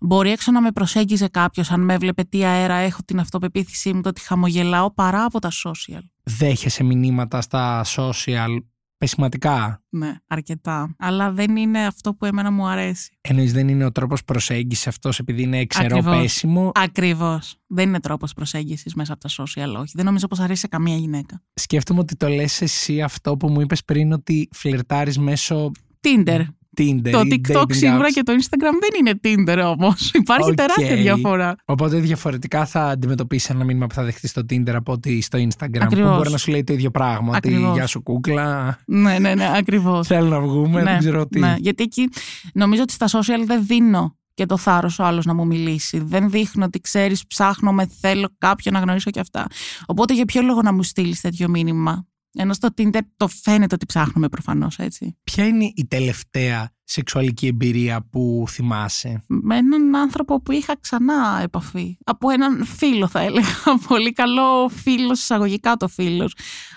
μπορεί 0.00 0.30
έξω 0.30 0.52
να 0.52 0.60
με 0.60 0.72
προσέγγιζε 0.72 1.28
κάποιος 1.28 1.70
αν 1.70 1.80
με 1.80 1.94
έβλεπε 1.94 2.24
τι 2.24 2.44
αέρα 2.44 2.74
έχω 2.74 3.00
την 3.04 3.20
αυτοπεποίθησή 3.20 3.92
μου, 3.92 4.00
το 4.00 4.08
ότι 4.08 4.20
χαμογελάω 4.20 4.92
παρά 4.92 5.24
από 5.24 5.38
τα 5.38 5.50
social. 5.50 6.02
Δέχεσαι 6.22 6.84
μηνύματα 6.84 7.40
στα 7.40 7.84
social 7.96 8.58
πεσηματικά. 9.04 9.82
Ναι, 9.88 10.14
αρκετά. 10.26 10.94
Αλλά 10.98 11.32
δεν 11.32 11.56
είναι 11.56 11.86
αυτό 11.86 12.14
που 12.14 12.24
εμένα 12.24 12.50
μου 12.50 12.66
αρέσει. 12.66 13.18
Εννοείς 13.20 13.52
δεν 13.52 13.68
είναι 13.68 13.84
ο 13.84 13.92
τρόπος 13.92 14.24
προσέγγισης 14.24 14.86
αυτός 14.86 15.18
επειδή 15.18 15.42
είναι 15.42 15.66
ξερό 15.66 16.02
πέσιμο; 16.02 16.72
Ακριβώς. 16.74 17.56
Δεν 17.66 17.88
είναι 17.88 18.00
τρόπος 18.00 18.32
προσέγγισης 18.32 18.94
μέσα 18.94 19.12
από 19.12 19.28
τα 19.28 19.28
social, 19.28 19.80
όχι. 19.80 19.92
Δεν 19.94 20.04
νομίζω 20.04 20.26
πως 20.26 20.38
αρέσει 20.38 20.60
σε 20.60 20.68
καμία 20.68 20.96
γυναίκα. 20.96 21.42
Σκέφτομαι 21.54 22.00
ότι 22.00 22.16
το 22.16 22.28
λες 22.28 22.60
εσύ 22.60 23.02
αυτό 23.02 23.36
που 23.36 23.48
μου 23.48 23.60
είπες 23.60 23.84
πριν 23.84 24.12
ότι 24.12 24.48
φλερτάρεις 24.52 25.18
μέσω 25.18 25.70
Tinder. 26.00 26.44
Tinder. 26.78 27.10
Το 27.10 27.20
TikTok 27.20 27.74
σίγουρα 27.74 28.10
και 28.12 28.22
το 28.22 28.32
Instagram 28.32 28.72
δεν 28.80 28.90
είναι 29.00 29.20
Tinder 29.22 29.76
όμως. 29.78 30.10
Υπάρχει 30.22 30.50
okay. 30.50 30.56
τεράστια 30.56 30.96
διαφορά. 30.96 31.54
Οπότε 31.64 31.98
διαφορετικά 31.98 32.66
θα 32.66 32.88
αντιμετωπίσεις 32.88 33.50
ένα 33.50 33.64
μήνυμα 33.64 33.86
που 33.86 33.94
θα 33.94 34.02
δεχτείς 34.02 34.30
στο 34.30 34.42
Tinder 34.50 34.72
από 34.74 34.92
ότι 34.92 35.20
στο 35.20 35.38
Instagram. 35.38 35.80
Ακριβώς. 35.80 36.10
Που 36.10 36.16
μπορεί 36.16 36.30
να 36.30 36.38
σου 36.38 36.50
λέει 36.50 36.64
το 36.64 36.72
ίδιο 36.72 36.90
πράγμα. 36.90 37.36
Ακριβώς. 37.36 37.68
Ότι 37.68 37.78
γεια 37.78 37.86
σου 37.86 38.02
κούκλα. 38.02 38.78
Ναι, 38.86 39.18
ναι, 39.18 39.34
ναι, 39.34 39.50
ακριβώς. 39.56 40.06
Θέλω 40.06 40.28
να 40.28 40.40
βγούμε, 40.40 40.82
ναι, 40.82 40.90
δεν 40.90 40.98
ξέρω 40.98 41.26
τι. 41.26 41.38
Ναι, 41.38 41.54
γιατί 41.58 41.82
εκεί 41.82 42.08
νομίζω 42.54 42.82
ότι 42.82 42.92
στα 42.92 43.06
social 43.08 43.44
δεν 43.46 43.66
δίνω 43.66 44.16
και 44.34 44.46
το 44.46 44.56
θάρρος 44.56 44.98
ο 44.98 45.04
άλλος 45.04 45.24
να 45.24 45.34
μου 45.34 45.46
μιλήσει. 45.46 45.98
Δεν 45.98 46.30
δείχνω 46.30 46.64
ότι 46.64 46.80
ξέρεις, 46.80 47.26
ψάχνω 47.26 47.72
με, 47.72 47.86
θέλω 48.00 48.28
κάποιον 48.38 48.74
να 48.74 48.80
γνωρίσω 48.80 49.10
και 49.10 49.20
αυτά. 49.20 49.46
Οπότε 49.86 50.14
για 50.14 50.24
ποιο 50.24 50.42
λόγο 50.42 50.62
να 50.62 50.72
μου 50.72 50.82
στείλεις 50.82 51.20
τέτοιο 51.20 51.48
μήνυμα; 51.48 52.06
Ενώ 52.34 52.52
στο 52.52 52.68
Tinder 52.76 53.00
το 53.16 53.28
φαίνεται 53.28 53.74
ότι 53.74 53.86
ψάχνουμε 53.86 54.28
προφανώς, 54.28 54.78
έτσι. 54.78 55.16
Ποια 55.24 55.46
είναι 55.46 55.64
η 55.74 55.86
τελευταία 55.88 56.72
σεξουαλική 56.84 57.46
εμπειρία 57.46 58.06
που 58.10 58.44
θυμάσαι; 58.48 59.22
Με 59.26 59.56
έναν 59.56 59.96
άνθρωπο 59.96 60.40
που 60.42 60.52
είχα 60.52 60.76
ξανά 60.80 61.40
επαφή. 61.42 61.96
Από 62.04 62.30
έναν 62.30 62.64
φίλο 62.64 63.08
θα 63.08 63.20
έλεγα. 63.20 63.54
Πολύ 63.88 64.12
καλό 64.12 64.68
φίλο, 64.68 65.12
εισαγωγικά 65.12 65.76
το 65.76 65.88
φίλος. 65.88 66.34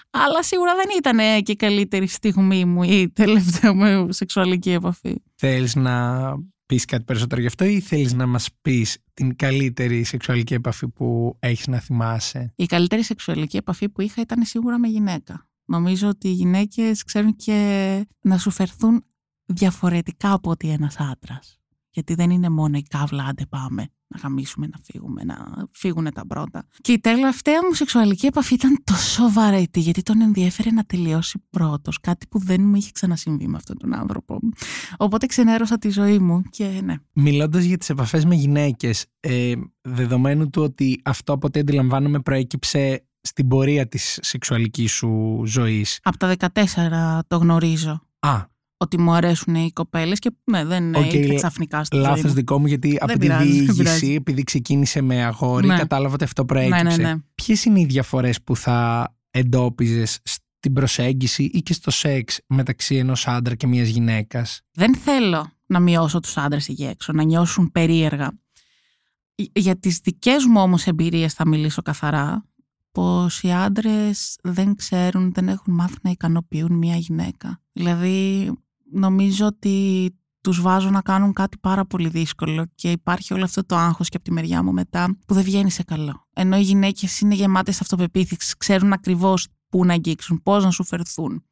Αλλά 0.09 0.43
σίγουρα 0.43 0.75
δεν 0.75 0.85
ήταν 0.97 1.43
και 1.43 1.51
η 1.51 1.55
καλύτερη 1.55 2.07
στιγμή 2.07 2.65
μου 2.65 2.83
η 2.83 3.11
τελευταία 3.13 3.73
μου 3.73 4.11
σεξουαλική 4.11 4.71
επαφή. 4.71 5.15
Θέλεις 5.35 5.75
να 5.75 6.33
πεις 6.65 6.85
κάτι 6.85 7.03
περισσότερο 7.03 7.41
γι' 7.41 7.47
αυτό 7.47 7.65
ή 7.65 7.79
θέλεις 7.79 8.13
να 8.13 8.25
μας 8.25 8.49
πεις 8.61 8.97
την 9.13 9.35
καλύτερη 9.35 10.03
σεξουαλική 10.03 10.53
επαφή 10.53 10.87
που 10.87 11.37
έχεις 11.39 11.67
να 11.67 11.79
θυμάσαι; 11.79 12.53
Η 12.55 12.65
καλύτερη 12.65 13.03
σεξουαλική 13.03 13.57
επαφή 13.57 13.89
που 13.89 14.01
είχα 14.01 14.21
ήταν 14.21 14.43
σίγουρα 14.43 14.79
με 14.79 14.87
γυναίκα. 14.87 15.46
Νομίζω 15.67 16.07
ότι 16.07 16.27
οι 16.27 16.31
γυναίκες 16.31 17.03
ξέρουν 17.03 17.35
και 17.35 18.07
να 18.21 18.37
σου 18.37 18.51
φερθούν 18.51 19.03
διαφορετικά 19.45 20.31
από 20.31 20.49
ότι 20.49 20.69
ένας 20.69 20.99
άντρας. 20.99 21.59
Γιατί 21.89 22.13
δεν 22.13 22.29
είναι 22.29 22.49
μόνο 22.49 22.77
η 22.77 22.83
κάβλα, 22.83 23.23
άντε 23.23 23.45
πάμε 23.45 23.87
να 24.07 24.19
γαμίσουμε, 24.19 24.67
να 24.67 24.77
φύγουμε, 24.83 25.23
να 25.23 25.67
φύγουν 25.71 26.13
τα 26.13 26.27
πρώτα. 26.27 26.67
Και 26.81 26.91
η 26.91 26.99
τελευταία 26.99 27.65
μου 27.65 27.73
σεξουαλική 27.73 28.25
επαφή 28.25 28.53
ήταν 28.53 28.77
τόσο 28.83 29.31
βαρετή, 29.31 29.79
γιατί 29.79 30.01
τον 30.01 30.21
ενδιέφερε 30.21 30.71
να 30.71 30.83
τελειώσει 30.83 31.43
πρώτος. 31.49 31.99
Κάτι 31.99 32.27
που 32.27 32.39
δεν 32.39 32.61
μου 32.61 32.75
είχε 32.75 32.89
ξανασυμβεί 32.93 33.47
με 33.47 33.57
αυτόν 33.57 33.77
τον 33.77 33.93
άνθρωπο. 33.93 34.39
Οπότε 34.97 35.25
ξενέρωσα 35.25 35.77
τη 35.77 35.89
ζωή 35.89 36.19
μου 36.19 36.41
και 36.49 36.81
ναι. 36.83 36.95
Μιλώντας 37.13 37.63
για 37.63 37.77
τις 37.77 37.89
επαφές 37.89 38.25
με 38.25 38.35
γυναίκες, 38.35 39.05
ε, 39.19 39.53
δεδομένου 39.81 40.49
του 40.49 40.61
ότι 40.61 41.01
αυτό 41.03 41.33
από 41.33 41.47
ό,τι 41.47 41.59
αντιλαμβάνομαι 41.59 42.19
προέκυψε 42.19 43.06
στην 43.21 43.47
πορεία 43.47 43.87
της 43.87 44.19
σεξουαλικής 44.21 44.91
σου 44.91 45.43
ζωής. 45.45 45.99
Από 46.03 46.17
τα 46.17 46.35
14 46.53 47.19
το 47.27 47.37
γνωρίζω. 47.37 48.01
Α, 48.19 48.45
ότι 48.77 48.99
μου 48.99 49.11
αρέσουν 49.11 49.55
οι 49.55 49.71
κοπέλες 49.71 50.19
και 50.19 50.31
ναι, 50.43 50.65
δεν 50.65 50.83
είναι 50.83 50.99
okay, 50.99 51.33
ξαφνικά 51.35 51.83
στη 51.83 51.95
Λάθος 51.95 52.33
δικό 52.33 52.59
μου, 52.59 52.67
γιατί 52.67 52.97
από 52.99 53.17
τη 53.17 53.29
διήγηση, 53.33 54.13
επειδή 54.13 54.43
ξεκίνησε 54.43 55.01
με 55.01 55.23
αγόρι, 55.23 55.67
ναι. 55.67 55.77
κατάλαβα 55.77 56.13
ότι 56.13 56.23
αυτό 56.23 56.45
προέκυψε. 56.45 56.83
Ναι, 56.83 56.95
ναι, 56.95 57.03
ναι. 57.03 57.15
Ποιες 57.35 57.65
είναι 57.65 57.79
οι 57.79 57.85
διαφορές 57.85 58.41
που 58.41 58.55
θα 58.55 59.09
εντόπιζες 59.31 60.19
στην 60.23 60.73
προσέγγιση 60.73 61.43
ή 61.43 61.61
και 61.61 61.73
στο 61.73 61.91
σεξ 61.91 62.39
μεταξύ 62.47 62.95
ενός 62.95 63.27
άντρα 63.27 63.55
και 63.55 63.67
μιας 63.67 63.87
γυναίκας; 63.87 64.61
Δεν 64.71 64.95
θέλω 64.95 65.51
να 65.65 65.79
μειώσω 65.79 66.19
τους 66.19 66.37
άντρες 66.37 66.69
εκεί 66.69 66.85
έξω, 66.85 67.13
να 67.13 67.23
νιώσουν 67.23 67.71
περίεργα. 67.71 68.31
Για 69.53 69.79
τις 69.79 69.99
δικές 70.03 70.45
μου 70.45 70.61
όμως 70.61 70.87
εμπειρίες 70.87 71.33
θα 71.33 71.47
μιλήσω 71.47 71.81
καθαρά 71.81 72.45
πως 72.97 73.41
οι 73.41 73.51
άντρες 73.51 74.37
δεν 74.43 74.75
ξέρουν, 74.75 75.31
δεν 75.33 75.47
έχουν 75.47 75.73
μάθει 75.73 75.95
να 76.01 76.09
ικανοποιούν 76.09 76.73
μια 76.73 76.95
γυναίκα. 76.95 77.61
Δηλαδή 77.71 78.51
νομίζω 78.91 79.45
ότι 79.45 80.09
τους 80.41 80.61
βάζω 80.61 80.89
να 80.89 81.01
κάνουν 81.01 81.33
κάτι 81.33 81.57
πάρα 81.57 81.85
πολύ 81.85 82.09
δύσκολο 82.09 82.65
και 82.75 82.91
υπάρχει 82.91 83.33
όλο 83.33 83.43
αυτό 83.43 83.65
το 83.65 83.75
άγχος 83.75 84.09
και 84.09 84.15
από 84.15 84.25
τη 84.25 84.31
μεριά 84.31 84.63
μου 84.63 84.73
μετά 84.73 85.17
που 85.27 85.33
δεν 85.33 85.43
βγαίνει 85.43 85.71
σε 85.71 85.83
καλό. 85.83 86.27
Ενώ 86.33 86.57
οι 86.57 86.61
γυναίκες 86.61 87.19
είναι 87.19 87.35
γεμάτες 87.35 87.81
αυτοπεποίθηση, 87.81 88.55
ξέρουν 88.57 88.93
ακριβώς 88.93 89.47
πού 89.69 89.85
να 89.85 89.93
αγγίξουν, 89.93 90.41
πώς 90.43 90.63
να 90.63 90.71
σου 90.71 90.83
φερθούν. 90.83 91.43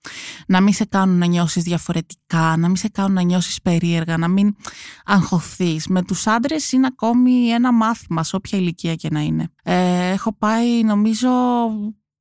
Να 0.48 0.62
μην 0.62 0.74
σε 0.74 0.86
κάνουν 0.86 1.18
να 1.18 1.26
νιώσεις 1.26 1.64
διαφορετικά, 1.64 2.58
να 2.58 2.68
μην 2.68 2.76
σε 2.76 2.88
κάνουν 2.88 3.14
να 3.14 3.22
νιώσεις 3.22 3.62
περίεργα, 3.62 4.18
να 4.18 4.28
μην 4.28 4.56
αγχωθείς. 5.06 5.88
Με 5.88 6.04
τους 6.04 6.28
άντρες 6.28 6.72
είναι 6.72 6.88
ακόμη 6.88 7.48
ένα 7.48 7.74
μάθημα 7.74 8.24
σε 8.24 8.36
όποια 8.36 8.58
ηλικία 8.58 8.96
και 8.96 9.10
να 9.12 9.20
είναι. 9.20 9.48
Ε, 9.64 9.95
έχω 10.16 10.34
πάει 10.34 10.84
νομίζω 10.84 11.30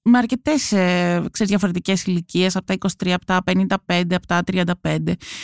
με 0.06 0.18
αρκετές 0.18 0.72
ε, 0.72 1.22
διαφορετικές 1.44 2.04
ηλικίες, 2.04 2.56
από 2.56 2.66
τα 2.66 2.74
23, 3.04 3.10
από 3.10 3.24
τα 3.24 3.42
55, 3.44 4.14
από 4.14 4.26
τα 4.26 4.42
35. 4.52 4.96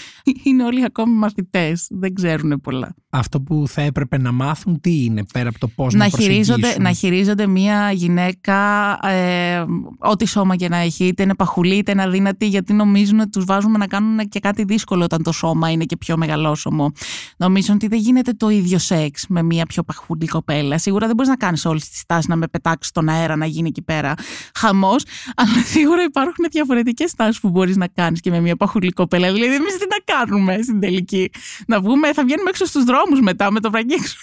Είναι 0.44 0.64
όλοι 0.64 0.84
ακόμη 0.84 1.14
μαθητές. 1.14 1.86
Δεν 1.90 2.14
ξέρουν 2.14 2.60
πολλά. 2.60 2.94
Αυτό 3.10 3.40
που 3.40 3.64
θα 3.68 3.80
έπρεπε 3.80 4.18
να 4.18 4.32
μάθουν, 4.32 4.80
τι 4.80 5.04
είναι 5.04 5.24
πέρα 5.32 5.48
από 5.48 5.58
το 5.58 5.68
πώς 5.68 5.94
να, 5.94 5.98
να 5.98 6.08
χειρίζονται, 6.08 6.76
Να 6.78 6.92
χειρίζονται 6.92 7.46
μία 7.46 7.92
γυναίκα, 7.92 8.58
ε, 9.02 9.64
ό,τι 9.98 10.26
σώμα 10.26 10.56
και 10.56 10.68
να 10.68 10.76
έχει, 10.76 11.04
είτε 11.04 11.22
είναι 11.22 11.34
παχουλή 11.34 11.74
είτε 11.74 11.92
είναι 11.92 12.02
αδύνατη, 12.02 12.46
γιατί 12.46 12.72
νομίζουν 12.72 13.20
ότι 13.20 13.30
τους 13.30 13.44
βάζουμε 13.44 13.78
να 13.78 13.86
κάνουν 13.86 14.28
και 14.28 14.40
κάτι 14.40 14.64
δύσκολο 14.64 15.04
όταν 15.04 15.22
το 15.22 15.32
σώμα 15.32 15.70
είναι 15.70 15.84
και 15.84 15.96
πιο 15.96 16.16
μεγαλόσωμο. 16.16 16.92
Νομίζουν 17.36 17.74
ότι 17.74 17.86
δεν 17.86 17.98
γίνεται 17.98 18.32
το 18.32 18.48
ίδιο 18.48 18.78
σεξ 18.78 19.24
με 19.28 19.42
μία 19.42 19.66
πιο 19.66 19.82
παχουλή 19.82 20.26
κοπέλα. 20.26 20.78
Σίγουρα 20.78 21.06
δεν 21.06 21.14
μπορείς 21.16 21.30
να 21.30 21.36
κάνεις 21.36 21.64
όλες 21.64 21.88
τις 21.88 22.02
τάσεις 22.06 22.26
να 22.26 22.36
με 22.36 22.48
πετάξεις 22.48 22.88
στον 22.88 23.08
αέρα 23.08 23.36
να 23.36 23.46
γίνει 23.46 23.68
εκεί 23.68 23.82
πέρα 23.82 24.14
χαμός, 24.54 25.04
αλλά 25.34 25.62
σίγουρα 25.72 26.02
υπάρχουν 26.02 26.44
διαφορετικές 26.50 27.14
τάσεις 27.14 27.40
που 27.40 27.48
μπορείς 27.48 27.76
να 27.76 27.86
κάνεις 27.86 28.20
και 28.20 28.30
με 28.30 28.40
μια 28.40 28.56
παχουλή 28.56 28.90
κοπέλα. 28.90 29.32
Δηλαδή, 29.32 29.54
εμείς 29.54 29.76
τι 29.76 29.84
να 29.88 30.14
κάνουμε 30.14 30.62
στην 30.62 30.80
τελική; 30.80 31.30
Να 31.66 31.80
βγούμε, 31.80 32.12
θα 32.12 32.24
βγαίνουμε 32.24 32.48
έξω 32.50 32.64
στους 32.64 32.84
δρόμους 32.84 33.20
μετά 33.20 33.50
με 33.50 33.60
το 33.60 33.70
βραγί 33.70 33.94
έξω. 33.94 34.16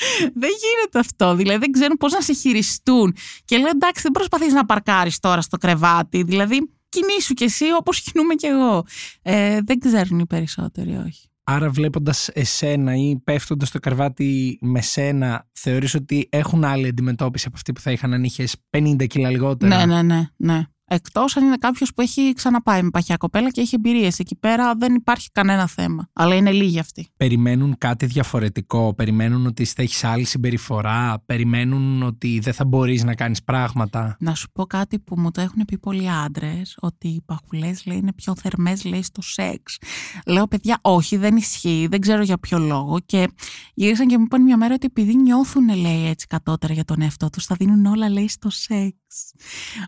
δεν 0.42 0.50
γίνεται 0.50 0.98
αυτό. 0.98 1.34
Δηλαδή 1.34 1.58
δεν 1.58 1.70
ξέρουν 1.70 1.96
πώς 1.96 2.12
να 2.12 2.20
σε 2.20 2.32
χειριστούν. 2.32 3.16
Και 3.44 3.56
λέω 3.56 3.70
εντάξει, 3.74 4.02
δεν 4.02 4.12
προσπαθείς 4.12 4.52
να 4.52 4.66
παρκάρεις 4.66 5.18
τώρα 5.18 5.40
στο 5.40 5.56
κρεβάτι. 5.56 6.22
Δηλαδή 6.22 6.70
κινήσου 6.88 7.34
κι 7.34 7.44
εσύ 7.44 7.64
όπως 7.78 8.00
κινούμε 8.00 8.34
κι 8.34 8.46
εγώ. 8.46 8.84
Ε, 9.22 9.60
δεν 9.64 9.78
ξέρουν 9.78 10.18
οι 10.18 10.26
περισσότεροι, 10.26 10.96
όχι. 11.06 11.29
Άρα 11.52 11.70
βλέποντας 11.70 12.28
εσένα 12.28 12.96
ή 12.96 13.16
πέφτοντας 13.24 13.68
στο 13.68 13.78
καρβάτι 13.78 14.58
με 14.60 14.80
σένα 14.80 15.48
θεωρείς 15.52 15.94
ότι 15.94 16.28
έχουν 16.30 16.64
άλλη 16.64 16.86
αντιμετώπιση 16.86 17.44
από 17.46 17.56
αυτή 17.56 17.72
που 17.72 17.80
θα 17.80 17.90
είχαν 17.92 18.12
αν 18.12 18.24
είχες 18.24 18.56
50 18.70 19.06
κιλά 19.06 19.30
λιγότερα; 19.30 19.76
Ναι, 19.76 19.94
ναι, 19.94 20.02
ναι, 20.02 20.28
ναι. 20.36 20.62
Εκτός 20.92 21.36
αν 21.36 21.44
είναι 21.44 21.56
κάποιος 21.56 21.94
που 21.94 22.00
έχει 22.00 22.32
ξαναπάει 22.32 22.82
με 22.82 22.90
παχιά 22.90 23.16
κοπέλα 23.16 23.50
και 23.50 23.60
έχει 23.60 23.74
εμπειρίες. 23.74 24.18
Εκεί 24.18 24.36
πέρα 24.36 24.74
δεν 24.74 24.94
υπάρχει 24.94 25.30
κανένα 25.32 25.66
θέμα. 25.66 26.08
Αλλά 26.12 26.34
είναι 26.34 26.52
λίγοι 26.52 26.78
αυτοί. 26.78 27.08
Περιμένουν 27.16 27.74
κάτι 27.78 28.06
διαφορετικό. 28.06 28.94
Περιμένουν 28.94 29.46
ότι 29.46 29.64
θα 29.64 29.82
έχεις 29.82 30.04
άλλη 30.04 30.24
συμπεριφορά. 30.24 31.22
Περιμένουν 31.26 32.02
ότι 32.02 32.38
δεν 32.42 32.52
θα 32.52 32.64
μπορείς 32.64 33.04
να 33.04 33.14
κάνεις 33.14 33.42
πράγματα. 33.42 34.16
Να 34.20 34.34
σου 34.34 34.50
πω 34.52 34.66
κάτι 34.66 34.98
που 34.98 35.20
μου 35.20 35.30
το 35.30 35.40
έχουν 35.40 35.64
πει 35.64 35.78
πολλοί 35.78 36.10
άντρες. 36.10 36.76
Ότι 36.80 37.08
οι 37.08 37.22
παχουλές 37.26 37.86
λέει 37.86 37.96
είναι 37.96 38.12
πιο 38.12 38.34
θερμές, 38.36 38.84
λέει 38.84 39.02
στο 39.02 39.22
σεξ. 39.22 39.78
Λέω 40.26 40.46
παιδιά, 40.46 40.78
όχι, 40.82 41.16
δεν 41.16 41.36
ισχύει. 41.36 41.86
Δεν 41.90 42.00
ξέρω 42.00 42.22
για 42.22 42.38
ποιο 42.38 42.58
λόγο. 42.58 42.98
Και 43.06 43.28
γύρισαν 43.74 44.06
και 44.06 44.18
μου 44.18 44.24
είπαν 44.24 44.42
μια 44.42 44.56
μέρα 44.56 44.74
ότι 44.74 44.86
επειδή 44.86 45.16
νιώθουν, 45.16 45.76
λέει 45.76 46.06
έτσι 46.06 46.26
κατώτερα 46.26 46.72
για 46.72 46.84
τον 46.84 47.00
εαυτό 47.00 47.30
τους, 47.30 47.44
τα 47.44 47.54
δίνουν 47.58 47.86
όλα, 47.86 48.08
λέει 48.08 48.28
στο 48.28 48.50
σεξ. 48.50 48.94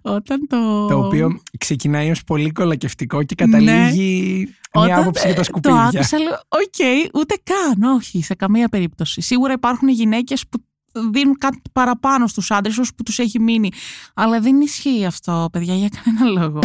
Όταν 0.02 0.46
το. 0.48 0.86
Το 1.00 1.06
οποίο 1.06 1.40
ξεκινάει 1.58 2.10
ως 2.10 2.24
πολύ 2.24 2.50
κολακευτικό 2.50 3.22
και 3.22 3.34
καταλήγει 3.34 4.48
ναι. 4.78 4.84
μια 4.84 4.98
άποψη 4.98 5.26
για 5.26 5.36
τα 5.36 5.42
σκουπίδια. 5.42 5.88
Το 5.92 5.98
άκουσα, 5.98 6.18
λέω, 6.18 6.32
οκ, 6.48 7.10
ούτε 7.14 7.34
καν, 7.42 7.82
όχι, 7.90 8.22
σε 8.22 8.34
καμία 8.34 8.68
περίπτωση. 8.68 9.20
Σίγουρα 9.20 9.52
υπάρχουν 9.52 9.88
γυναίκες 9.88 10.44
που 10.48 10.64
δίνουν 11.10 11.38
κάτι 11.38 11.60
παραπάνω 11.72 12.26
στους 12.26 12.50
άντρες 12.50 12.78
όσο 12.78 12.92
που 12.96 13.02
τους 13.02 13.18
έχει 13.18 13.40
μείνει. 13.40 13.70
Αλλά 14.14 14.40
δεν 14.40 14.60
ισχύει 14.60 15.04
αυτό, 15.04 15.48
παιδιά, 15.52 15.74
για 15.74 15.88
κανένα 16.04 16.40
λόγο. 16.40 16.60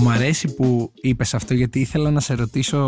Μου 0.00 0.10
αρέσει 0.10 0.54
που 0.54 0.92
είπες 1.00 1.34
αυτό 1.34 1.54
γιατί 1.54 1.80
ήθελα 1.80 2.10
να 2.10 2.20
σε 2.20 2.34
ρωτήσω 2.34 2.78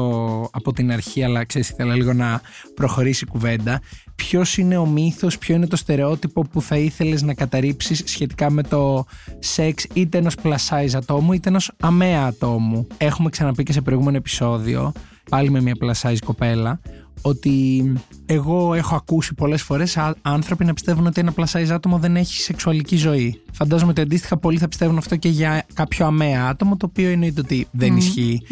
από 0.53 0.73
την 0.73 0.92
αρχή 0.92 1.25
αλλά 1.25 1.44
ξέρεις 1.44 1.68
ήθελα 1.68 1.94
λίγο 1.94 2.12
να 2.12 2.40
προχωρήσει 2.75 3.25
η 3.25 3.31
κουβέντα. 3.31 3.81
Ποιος 4.14 4.57
είναι 4.57 4.77
ο 4.77 4.87
μύθος, 4.87 5.38
ποιο 5.38 5.55
είναι 5.55 5.66
το 5.66 5.77
στερεότυπο 5.77 6.42
που 6.42 6.62
θα 6.62 6.77
ήθελες 6.77 7.23
να 7.23 7.35
καταρρύψεις 7.35 8.03
σχετικά 8.05 8.51
με 8.51 8.62
το 8.62 9.05
σεξ 9.38 9.87
είτε 9.92 10.18
ενός 10.18 10.35
plus 10.42 10.57
size 10.68 10.94
ατόμου 10.94 11.33
είτε 11.33 11.49
ενός 11.49 11.73
αμαία 11.81 12.27
ατόμου; 12.27 12.87
Έχουμε 12.96 13.31
ξαναπεί 13.31 13.62
και 13.62 13.73
σε 13.73 13.81
προηγούμενο 13.81 14.16
επεισόδιο 14.16 14.92
πάλι 15.31 15.51
με 15.51 15.61
μια 15.61 15.75
plus 15.81 16.09
size 16.09 16.18
κοπέλα 16.25 16.81
ότι 17.22 17.85
εγώ 18.26 18.74
έχω 18.74 18.94
ακούσει 18.94 19.35
πολλές 19.35 19.62
φορές 19.62 19.98
άνθρωποι 20.22 20.64
να 20.64 20.72
πιστεύουν 20.72 21.06
ότι 21.06 21.20
ένα 21.20 21.33
plus 21.37 21.68
άτομο 21.70 21.98
δεν 21.98 22.16
έχει 22.16 22.35
σεξουαλική 22.35 22.96
ζωή. 22.96 23.42
Φαντάζομαι 23.52 23.90
ότι 23.90 24.00
αντίστοιχα 24.00 24.37
πολλοί 24.37 24.59
θα 24.59 24.68
πιστεύουν 24.68 24.98
αυτό 24.98 25.16
και 25.16 25.28
για 25.28 25.66
κάποιο 25.72 26.06
αμαία 26.06 26.48
άτομο, 26.48 26.76
το 26.76 26.87
οποίο 26.87 27.11
εννοείται 27.11 27.40
ότι 27.40 27.66
δεν 27.70 27.96
ισχυει 27.96 28.42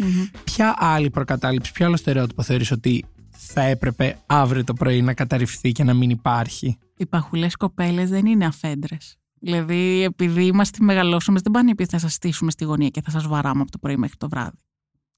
Ποια 0.43 0.75
άλλη 0.77 1.09
προκατάληψη, 1.09 1.71
ποιο 1.71 1.85
άλλο 1.85 1.97
στερεότυπο 1.97 2.43
θεωρείς 2.43 2.71
ότι 2.71 3.05
θα 3.29 3.61
έπρεπε 3.61 4.17
αύριο 4.25 4.63
το 4.63 4.73
πρωί 4.73 5.01
να 5.01 5.13
καταρριφθεί 5.13 5.71
και 5.71 5.83
να 5.83 5.93
μην 5.93 6.09
υπάρχει; 6.09 6.77
Οι 6.97 7.05
παχουλές 7.05 7.55
κοπέλες 7.55 8.09
δεν 8.09 8.25
είναι 8.25 8.45
αφέντρες. 8.45 9.17
Δηλαδή, 9.41 10.03
επειδή 10.03 10.45
είμαστε 10.45 10.77
μεγαλώσουμε, 10.81 11.39
δεν 11.43 11.51
πάνε 11.51 11.71
επειδή 11.71 11.89
θα 11.89 11.99
σας 11.99 12.13
στήσουμε 12.13 12.51
στη 12.51 12.63
γωνία 12.63 12.89
και 12.89 13.01
θα 13.01 13.11
σας 13.11 13.27
βαράμε 13.27 13.61
από 13.61 13.71
το 13.71 13.77
πρωί 13.77 13.97
μέχρι 13.97 14.17
το 14.17 14.29
βράδυ 14.29 14.57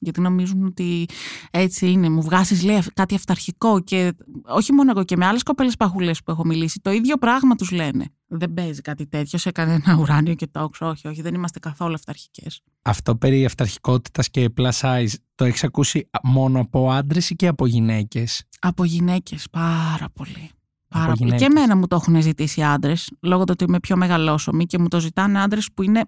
γιατί 0.02 0.22
νομίζουν 0.22 0.66
ότι 0.66 1.06
έτσι 1.52 1.92
είναι. 1.92 2.10
Μου 2.10 2.22
βγάζεις 2.22 2.64
λέει 2.64 2.82
κάτι 2.94 3.16
αυταρχικό 3.16 3.80
και 3.80 4.14
όχι 4.46 4.74
μόνο 4.74 4.92
εγώ 4.92 5.04
και 5.04 5.18
με 5.18 5.26
άλλες 5.26 5.44
κοπέλες 5.44 5.76
παχουλές 5.76 6.24
που 6.24 6.32
έχω 6.32 6.46
μιλήσει, 6.46 6.80
το 6.80 6.92
ίδιο 6.92 7.18
πράγμα 7.18 7.56
τους 7.56 7.72
λένε. 7.72 8.06
Δεν 8.28 8.54
παίζει 8.54 8.82
κάτι 8.82 9.08
τέτοιο 9.08 9.40
σε 9.40 9.52
κανένα 9.52 9.98
ουράνιο 10.00 10.34
και 10.34 10.48
τόξο. 10.48 10.88
Όχι, 10.88 11.08
όχι, 11.08 11.22
δεν 11.22 11.34
είμαστε 11.34 11.60
καθόλου 11.60 11.94
αυταρχικές. 11.94 12.62
Αυτό 12.82 13.16
περί 13.16 13.46
αυταρχικότητας 13.46 14.30
και 14.30 14.50
plus 14.58 14.72
size 14.72 15.14
το 15.36 15.46
έχεις 15.46 15.64
ακούσει 15.64 16.10
μόνο 16.24 16.60
από 16.60 16.92
άντρες 16.92 17.30
ή 17.30 17.36
και 17.36 17.48
από 17.48 17.66
γυναίκες; 17.66 18.44
Από 18.60 18.84
γυναίκες, 18.84 19.48
πάρα 19.52 20.10
πολύ. 20.14 20.50
Πάρα 20.88 21.14
πολύ. 21.14 21.36
Και 21.36 21.46
εμένα 21.46 21.76
μου 21.76 21.88
το 21.88 21.96
έχουν 21.96 22.22
ζητήσει 22.22 22.64
άντρες, 22.64 23.12
λόγω 23.20 23.44
του 23.44 23.50
ότι 23.52 23.64
είμαι 23.64 23.80
πιο 23.80 23.98
μεγαλόσωμη 23.98 24.66
και 24.66 24.78
μου 24.78 24.88
το 24.88 25.00
ζητάνε 25.00 25.42
άντρες 25.42 25.70
που 25.74 25.84
είναι 25.84 26.02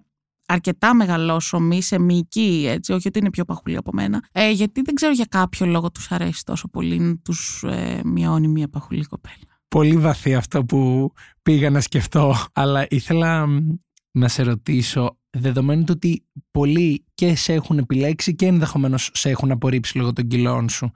αρκετά 0.46 0.94
μεγαλόσωμη, 0.94 1.82
σε 1.82 1.98
μυϊκή, 1.98 2.66
έτσι, 2.68 2.92
όχι 2.92 3.08
ότι 3.08 3.18
είναι 3.18 3.30
πιο 3.30 3.44
παχουλή 3.44 3.76
από 3.76 3.90
μένα, 3.92 4.24
ε, 4.32 4.50
γιατί 4.50 4.82
δεν 4.82 4.94
ξέρω 4.94 5.12
για 5.12 5.26
κάποιο 5.28 5.66
λόγο 5.66 5.90
τους 5.90 6.10
αρέσει 6.10 6.44
τόσο 6.44 6.68
πολύ 6.68 6.98
να 6.98 7.16
τους 7.16 7.62
ε, 7.66 8.00
μειώνει 8.04 8.48
μια 8.48 8.68
παχουλή 8.68 9.04
κοπέλα. 9.04 9.36
Πολύ 9.68 9.96
βαθύ 9.96 10.34
αυτό 10.34 10.64
που 10.64 11.12
πήγα 11.42 11.70
να 11.70 11.80
σκεφτώ, 11.80 12.34
αλλά 12.52 12.86
ήθελα 12.90 13.46
να 14.10 14.28
σε 14.28 14.42
ρωτήσω, 14.42 15.18
δεδομένου 15.30 15.84
ότι 15.88 16.24
πολλοί 16.50 17.04
και 17.14 17.36
σε 17.36 17.52
έχουν 17.52 17.78
επιλέξει 17.78 18.34
και 18.34 18.46
ενδεχομένως 18.46 19.10
σε 19.14 19.30
έχουν 19.30 19.50
απορρίψει 19.50 19.98
λόγω 19.98 20.12
των 20.12 20.26
κιλών 20.26 20.68
σου, 20.68 20.90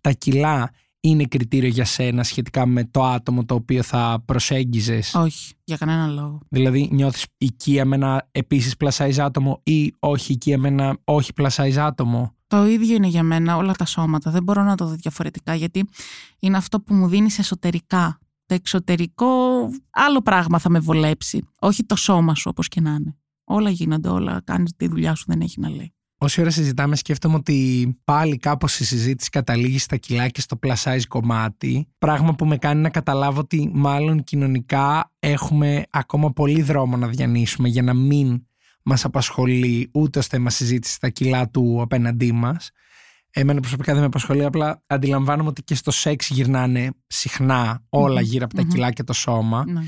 τα 0.00 0.12
κιλά 0.12 0.70
είναι 1.04 1.24
κριτήριο 1.24 1.68
για 1.68 1.84
σένα 1.84 2.22
σχετικά 2.22 2.66
με 2.66 2.84
το 2.84 3.04
άτομο 3.04 3.44
το 3.44 3.54
οποίο 3.54 3.82
θα 3.82 4.22
προσέγγιζες; 4.24 5.14
Όχι, 5.14 5.54
για 5.64 5.76
κανένα 5.76 6.06
λόγο. 6.06 6.40
Δηλαδή, 6.48 6.88
νιώθεις 6.92 7.26
οικία 7.38 7.84
με 7.84 7.96
ένα 7.96 8.28
επίσης 8.32 8.76
πλασάιζ 8.76 9.20
άτομο 9.20 9.60
ή 9.62 9.94
όχι 9.98 10.32
οικία 10.32 10.58
με 10.58 10.68
ένα 10.68 10.98
όχι 11.04 11.32
πλασάιζ 11.32 11.78
άτομο; 11.78 12.34
Το 12.46 12.66
ίδιο 12.66 12.94
είναι 12.94 13.06
για 13.06 13.22
μένα 13.22 13.56
όλα 13.56 13.72
τα 13.72 13.84
σώματα. 13.84 14.30
Δεν 14.30 14.42
μπορώ 14.42 14.62
να 14.62 14.74
το 14.76 14.86
δω 14.86 14.94
διαφορετικά 14.94 15.54
γιατί 15.54 15.88
είναι 16.38 16.56
αυτό 16.56 16.80
που 16.80 16.94
μου 16.94 17.08
δίνεις 17.08 17.38
εσωτερικά. 17.38 18.18
Το 18.46 18.54
εξωτερικό 18.54 19.26
άλλο 19.90 20.22
πράγμα 20.22 20.58
θα 20.58 20.70
με 20.70 20.78
βολέψει. 20.78 21.48
Όχι 21.58 21.84
το 21.84 21.96
σώμα 21.96 22.34
σου 22.34 22.46
όπως 22.50 22.68
και 22.68 22.80
να 22.80 22.90
είναι. 22.90 23.16
Όλα 23.44 23.70
γίνονται, 23.70 24.08
όλα. 24.08 24.40
Κάνεις 24.44 24.72
τη 24.76 24.88
δουλειά 24.88 25.14
σου, 25.14 25.24
δεν 25.26 25.40
έχει 25.40 25.60
να 25.60 25.70
λέει. 25.70 25.94
Όση 26.22 26.40
ώρα 26.40 26.50
συζητάμε, 26.50 26.96
σκέφτομαι 26.96 27.34
ότι 27.34 27.98
πάλι 28.04 28.36
κάπως 28.36 28.80
η 28.80 28.84
συζήτηση 28.84 29.30
καταλήγει 29.30 29.78
στα 29.78 29.96
κιλά 29.96 30.28
και 30.28 30.40
στο 30.40 30.58
plus 30.62 30.74
size 30.74 31.02
κομμάτι. 31.08 31.88
Πράγμα 31.98 32.34
που 32.34 32.46
με 32.46 32.56
κάνει 32.56 32.80
να 32.80 32.90
καταλάβω 32.90 33.40
ότι 33.40 33.70
μάλλον 33.74 34.24
κοινωνικά 34.24 35.12
έχουμε 35.18 35.84
ακόμα 35.90 36.32
πολύ 36.32 36.62
δρόμο 36.62 36.96
να 36.96 37.08
διανύσουμε 37.08 37.68
για 37.68 37.82
να 37.82 37.94
μην 37.94 38.46
μας 38.82 39.04
απασχολεί 39.04 39.90
ούτε 39.92 40.18
ω 40.18 40.22
θέμα 40.22 40.50
συζήτηση 40.50 40.94
στα 40.94 41.08
κιλά 41.08 41.48
του 41.48 41.78
απέναντί 41.82 42.32
μας. 42.32 42.70
Εμένα 43.30 43.60
προσωπικά 43.60 43.92
δεν 43.92 44.00
με 44.00 44.06
απασχολεί, 44.06 44.44
απλά 44.44 44.82
αντιλαμβάνομαι 44.86 45.48
ότι 45.48 45.62
και 45.62 45.74
στο 45.74 45.90
σεξ 45.90 46.30
γυρνάνε 46.30 46.90
συχνά 47.06 47.84
γύρω 48.20 48.44
από 48.44 48.54
τα 48.54 48.62
κιλά 48.62 48.90
και 48.90 49.02
το 49.02 49.12
σώμα. 49.12 49.64
Ναι. 49.66 49.80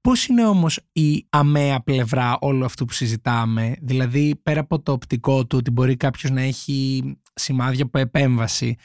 Πώς 0.00 0.26
είναι 0.26 0.46
όμως 0.46 0.80
η 0.92 1.26
αμαία 1.28 1.80
πλευρά 1.80 2.36
όλου 2.40 2.64
αυτού 2.64 2.84
που 2.84 2.92
συζητάμε, 2.92 3.76
δηλαδή 3.80 4.36
πέρα 4.42 4.60
από 4.60 4.82
το 4.82 4.92
οπτικό 4.92 5.46
του 5.46 5.58
ότι 5.58 5.70
μπορεί 5.70 5.96
κάποιος 5.96 6.32
να 6.32 6.40
έχει 6.40 7.02
σημάδια 7.34 7.84
από 7.84 7.98
επέμβαση, 7.98 8.76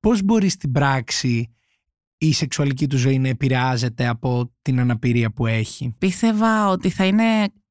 πώς 0.00 0.22
μπορεί 0.22 0.48
στην 0.48 0.72
πράξη 0.72 1.54
η 2.18 2.32
σεξουαλική 2.32 2.86
του 2.86 2.96
ζωή 2.96 3.18
να 3.18 3.28
επηρεάζεται 3.28 4.06
από 4.06 4.54
την 4.62 4.80
αναπηρία 4.80 5.32
που 5.32 5.46
έχει; 5.46 5.94
Πίστευα 5.98 6.68
ότι 6.68 6.90
θα 6.90 7.04
είναι 7.04 7.24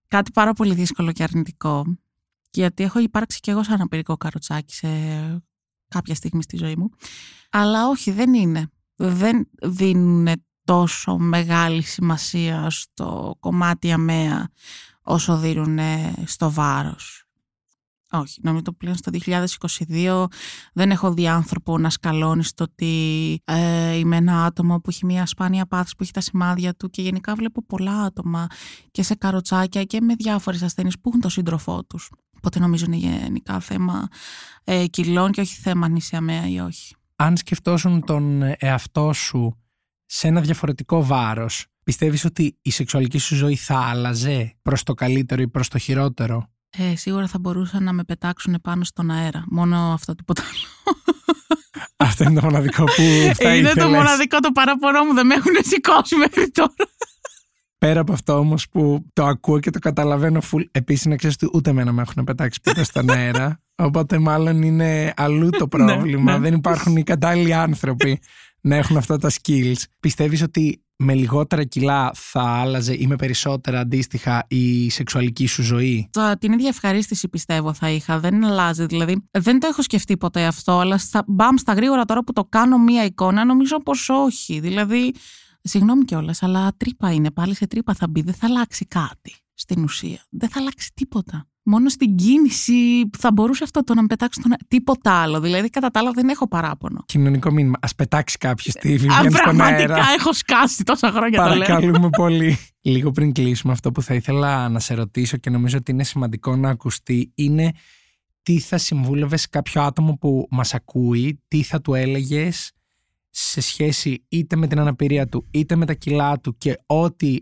κάτι 0.07 0.31
πάρα 0.31 0.53
πολύ 0.53 0.73
δύσκολο 0.73 1.11
και 1.11 1.23
αρνητικό. 1.23 1.97
Γιατί 2.51 2.83
έχω 2.83 2.99
υπάρξει 2.99 3.39
κι 3.39 3.49
εγώ 3.49 3.63
σαν 3.63 3.73
αναπηρικό 3.73 4.17
καροτσάκι 4.17 4.73
σε 4.73 4.87
κάποια 5.87 6.15
στιγμή 6.15 6.43
στη 6.43 6.57
ζωή 6.57 6.75
μου. 6.75 6.89
Αλλά 7.49 7.87
όχι, 7.87 8.11
δεν 8.11 8.33
είναι. 8.33 8.69
Δεν 8.95 9.49
δίνουν 9.61 10.27
τόσο 10.63 11.17
μεγάλη 11.17 11.81
σημασία 11.81 12.69
στο 12.69 13.35
κομμάτι 13.39 13.91
αμαία 13.91 14.49
όσο 15.03 15.37
δίνουν 15.37 15.79
στο 16.25 16.51
βάρος. 16.51 17.25
Όχι, 18.13 18.39
νομίζω 18.43 18.63
το 18.63 18.73
πλέον 18.73 18.95
στο 18.95 19.11
2022 19.89 20.25
δεν 20.73 20.91
έχω 20.91 21.13
δει 21.13 21.27
άνθρωπο 21.27 21.77
να 21.77 21.89
σκαλώνει 21.89 22.43
στο 22.43 22.63
ότι 22.63 23.41
ε, 23.45 23.95
είμαι 23.95 24.15
ένα 24.15 24.45
άτομο 24.45 24.79
που 24.79 24.89
έχει 24.89 25.05
μια 25.05 25.25
σπάνια 25.25 25.65
πάθηση 25.65 25.95
που 25.95 26.03
έχει 26.03 26.11
τα 26.11 26.21
σημάδια 26.21 26.73
του 26.75 26.89
και 26.89 27.01
γενικά 27.01 27.35
βλέπω 27.35 27.65
πολλά 27.65 28.01
άτομα 28.01 28.47
και 28.91 29.03
σε 29.03 29.15
καροτσάκια 29.15 29.83
και 29.83 30.01
με 30.01 30.15
διάφορες 30.15 30.61
ασθένειες 30.61 30.95
που 30.99 31.09
έχουν 31.09 31.21
το 31.21 31.29
σύντροφό 31.29 31.83
τους. 31.83 32.11
Οπότε 32.37 32.59
νομίζω 32.59 32.85
είναι 32.85 32.95
γενικά 32.95 33.59
θέμα 33.59 34.07
ε, 34.63 34.85
κιλών 34.85 35.31
και 35.31 35.41
όχι 35.41 35.55
θέμα 35.55 35.87
νησιαμέα 35.87 36.49
ή 36.49 36.59
όχι. 36.59 36.95
Αν 37.15 37.37
σκεφτόσουν 37.37 38.05
τον 38.05 38.41
εαυτό 38.57 39.13
σου 39.13 39.55
σε 40.13 40.27
ένα 40.27 40.41
διαφορετικό 40.41 41.05
βάρος, 41.05 41.65
πιστεύεις 41.83 42.25
ότι 42.25 42.57
η 42.61 42.71
σεξουαλική 42.71 43.17
σου 43.17 43.35
ζωή 43.35 43.55
θα 43.55 43.77
άλλαζε 43.79 44.55
προς 44.61 44.83
το 44.83 44.93
καλύτερο 44.93 45.41
ή 45.41 45.47
προς 45.47 45.67
το 45.67 45.77
χειρότερο; 45.77 46.49
Ε, 46.69 46.95
σίγουρα 46.95 47.27
θα 47.27 47.39
μπορούσαν 47.39 47.83
να 47.83 47.93
με 47.93 48.03
πετάξουν 48.03 48.57
πάνω 48.63 48.83
στον 48.83 49.11
αέρα. 49.11 49.43
Μόνο 49.49 49.77
αυτό 49.77 50.15
τίποτα 50.15 50.41
άλλο. 50.41 50.97
Αυτό 51.97 52.23
είναι 52.23 52.39
το 52.39 52.45
μοναδικό 52.45 52.83
που 52.83 52.91
θα 52.93 53.03
Είναι 53.55 53.67
ήθελες. 53.69 53.73
το 53.73 53.89
μοναδικό 53.89 54.39
το 54.39 54.51
παραπονό 54.51 55.03
μου. 55.03 55.13
Δεν 55.13 55.25
με 55.25 55.33
έχουν 55.35 55.53
σηκώσει 55.61 56.15
μέχρι 56.15 56.51
τώρα. 56.51 56.73
Πέρα 57.77 57.99
από 57.99 58.13
αυτό 58.13 58.37
όμως 58.37 58.69
που 58.69 59.05
το 59.13 59.25
ακούω 59.25 59.59
και 59.59 59.69
το 59.69 59.79
καταλαβαίνω 59.79 60.41
full, 60.51 60.63
επίσης 60.71 61.05
να 61.05 61.15
ξέρεις 61.15 61.35
ότι 61.41 61.51
ούτε 61.53 61.69
εμένα 61.69 61.91
με 61.91 62.01
έχουν 62.01 62.23
πετάξει 62.23 62.59
ποτέ 62.63 62.83
στον 62.83 63.09
αέρα. 63.09 63.59
Οπότε 63.87 64.19
μάλλον 64.19 64.61
είναι 64.61 65.13
αλλού 65.15 65.49
το 65.49 65.67
πρόβλημα. 65.67 66.31
ναι. 66.31 66.39
Δεν 66.39 66.53
υπάρχουν 66.53 66.95
οι 66.97 67.03
κατάλληλοι 67.03 67.53
άνθρωποι 67.53 68.19
να 68.61 68.75
έχουν 68.75 68.97
αυτά 68.97 69.17
τα 69.17 69.31
skills. 69.41 69.81
Πιστεύεις 69.99 70.41
ότι 70.41 70.83
με 71.03 71.13
λιγότερα 71.13 71.63
κιλά 71.63 72.11
θα 72.13 72.41
άλλαζε 72.41 72.93
ή 72.93 73.07
με 73.07 73.15
περισσότερα 73.15 73.79
αντίστοιχα 73.79 74.45
η 74.47 74.89
σεξουαλική 74.89 75.45
σου 75.47 75.61
ζωή; 75.63 76.09
Τα- 76.11 76.37
Την 76.37 76.51
ίδια 76.51 76.67
ευχαρίστηση 76.67 77.29
πιστεύω 77.29 77.73
θα 77.73 77.89
είχα. 77.89 78.19
Δεν 78.19 78.45
αλλάζει. 78.45 78.85
Δηλαδή, 78.85 79.27
δεν 79.31 79.59
το 79.59 79.67
έχω 79.67 79.81
σκεφτεί 79.81 80.17
ποτέ 80.17 80.45
αυτό, 80.45 80.79
αλλά 80.79 80.97
στα, 80.97 81.23
μπαμ 81.27 81.55
στα 81.57 81.73
γρήγορα 81.73 82.05
τώρα 82.05 82.23
που 82.23 82.33
το 82.33 82.45
κάνω 82.45 82.77
μία 82.77 83.05
εικόνα, 83.05 83.45
νομίζω 83.45 83.77
πως 83.77 84.09
όχι. 84.09 84.59
Δηλαδή, 84.59 85.13
συγγνώμη 85.61 86.05
κιόλας, 86.05 86.43
αλλά 86.43 86.73
τρύπα 86.77 87.11
είναι. 87.11 87.31
Πάλι 87.31 87.55
σε 87.55 87.67
τρύπα 87.67 87.93
θα 87.93 88.07
μπει. 88.07 88.21
Δεν 88.21 88.33
θα 88.33 88.47
αλλάξει 88.47 88.85
κάτι 88.85 89.35
στην 89.53 89.83
ουσία. 89.83 90.25
Δεν 90.29 90.49
θα 90.49 90.59
αλλάξει 90.59 90.91
τίποτα. 90.93 91.45
Μόνο 91.63 91.89
στην 91.89 92.15
κίνηση 92.15 93.09
θα 93.17 93.31
μπορούσε 93.31 93.63
αυτό 93.63 93.83
το 93.83 93.93
να 93.93 94.01
με 94.01 94.07
πετάξει 94.07 94.39
στον. 94.39 94.51
αέρα. 94.51 94.63
Τίποτα 94.67 95.11
άλλο. 95.11 95.39
Δηλαδή, 95.39 95.69
κατά 95.69 95.89
τα 95.89 95.99
άλλα, 95.99 96.11
δεν 96.11 96.29
έχω 96.29 96.47
παράπονο. 96.47 97.03
Κοινωνικό 97.05 97.51
μήνυμα. 97.51 97.77
Α 97.81 97.95
πετάξει 97.95 98.37
κάποιος 98.37 98.75
τη 98.75 98.93
Α, 98.93 98.97
Vivian 98.97 99.27
στον 99.29 99.31
πραγματικά 99.41 99.93
αέρα. 99.93 100.05
έχω 100.19 100.33
σκάσει 100.33 100.83
τόσα 100.83 101.11
χρόνια 101.11 101.43
το 101.43 101.49
λέω. 101.49 101.57
Παρακαλούμε 101.59 102.09
πολύ. 102.09 102.57
Λίγο 102.81 103.11
πριν 103.11 103.31
κλείσουμε, 103.31 103.73
αυτό 103.73 103.91
που 103.91 104.01
θα 104.01 104.13
ήθελα 104.13 104.69
να 104.69 104.79
σε 104.79 104.93
ρωτήσω 104.93 105.37
και 105.37 105.49
νομίζω 105.49 105.77
ότι 105.77 105.91
είναι 105.91 106.03
σημαντικό 106.03 106.55
να 106.55 106.69
ακουστεί 106.69 107.31
είναι 107.35 107.71
τι 108.43 108.59
θα 108.59 108.77
συμβούλευες 108.77 109.41
σε 109.41 109.47
κάποιο 109.49 109.81
άτομο 109.81 110.17
που 110.19 110.47
μας 110.51 110.73
ακούει, 110.73 111.43
τι 111.47 111.63
θα 111.63 111.81
του 111.81 111.93
έλεγες 111.93 112.71
σε 113.29 113.61
σχέση 113.61 114.25
είτε 114.29 114.55
με 114.55 114.67
την 114.67 114.79
αναπηρία 114.79 115.27
του 115.27 115.47
είτε 115.51 115.75
με 115.75 115.85
τα 115.85 115.93
κιλά 115.93 116.39
του 116.39 116.57
και 116.57 116.77
ό,τι 116.85 117.37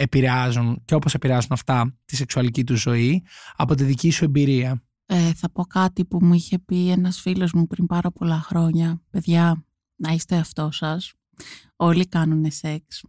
επηρεάζουν 0.00 0.82
και 0.84 0.94
όπως 0.94 1.14
επηρεάζουν 1.14 1.50
αυτά 1.52 1.96
τη 2.04 2.16
σεξουαλική 2.16 2.64
του 2.64 2.76
ζωή 2.76 3.22
από 3.56 3.74
τη 3.74 3.84
δική 3.84 4.10
σου 4.10 4.24
εμπειρία. 4.24 4.82
Ε, 5.06 5.32
θα 5.34 5.50
πω 5.50 5.64
κάτι 5.64 6.04
που 6.04 6.18
μου 6.22 6.34
είχε 6.34 6.58
πει 6.58 6.90
ένας 6.90 7.20
φίλος 7.20 7.52
μου 7.52 7.66
πριν 7.66 7.86
πάρα 7.86 8.10
πολλά 8.10 8.40
χρόνια. 8.40 9.02
Παιδιά, 9.10 9.64
να 9.96 10.12
είστε 10.12 10.36
αυτό 10.36 10.70
σας. 10.70 11.12
Όλοι 11.76 12.06
κάνουν 12.06 12.50
σεξ. 12.50 13.04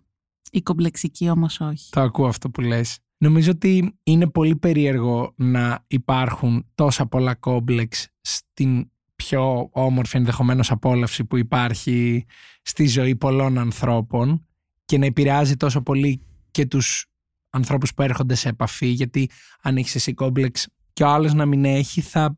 Οι 0.52 0.62
κομπλεξικοί 0.62 1.30
όμως 1.30 1.60
όχι. 1.60 1.90
Το 1.90 2.02
ακούω 2.02 2.28
αυτό 2.28 2.50
που 2.50 2.62
λες. 2.62 3.00
Νομίζω 3.18 3.52
ότι 3.52 4.00
είναι 4.04 4.28
πολύ 4.28 4.56
περίεργο 4.56 5.34
να 5.36 5.84
υπάρχουν 5.88 6.66
τόσα 6.76 7.06
πολλά 7.06 7.36
κόμπλεξ 7.36 8.08
στην 8.22 8.90
πιο 9.16 9.70
όμορφη 9.72 10.18
ενδεχομένως 10.18 10.72
απόλαυση 10.72 11.26
που 11.26 11.38
υπάρχει 11.38 12.26
στη 12.62 12.88
ζωή 12.88 13.16
πολλών 13.16 13.58
ανθρώπων 13.58 14.46
και 14.86 14.98
να 14.98 15.06
επηρεάζει 15.06 15.58
τόσο 15.58 15.82
πολύ 15.82 16.22
και 16.52 16.66
τους 16.66 17.06
ανθρώπους 17.50 17.94
που 17.94 18.02
έρχονται 18.02 18.36
σε 18.36 18.50
επαφή 18.50 18.88
γιατί 18.88 19.30
αν 19.62 19.78
έχεις 19.78 19.96
εσύ 19.96 20.14
κόμπλεξ 20.14 20.68
και 20.94 21.04
ο 21.04 21.08
άλλος 21.08 21.34
να 21.34 21.46
μην 21.46 21.66
έχει 21.66 22.02
θα 22.02 22.38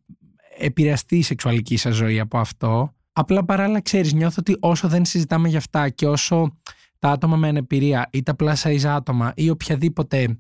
επηρεαστεί 0.58 1.18
η 1.18 1.22
σεξουαλική 1.22 1.78
σας 1.78 1.96
ζωή 1.96 2.20
από 2.20 2.38
αυτό. 2.38 2.96
Απλά 3.14 3.46
παράλληλα 3.46 3.82
ξέρεις 3.82 4.14
νιώθω 4.14 4.36
ότι 4.40 4.58
όσο 4.60 4.88
δεν 4.88 5.06
συζητάμε 5.06 5.50
για 5.50 5.58
αυτά 5.58 5.90
και 5.90 6.08
όσο 6.08 6.58
τα 7.00 7.10
άτομα 7.10 7.36
με 7.36 7.48
ανεπηρία 7.48 8.10
ή 8.12 8.24
τα 8.24 8.36
plus 8.40 8.54
size 8.54 8.86
άτομα 8.86 9.34
ή 9.36 9.50
οποιαδήποτε 9.50 10.40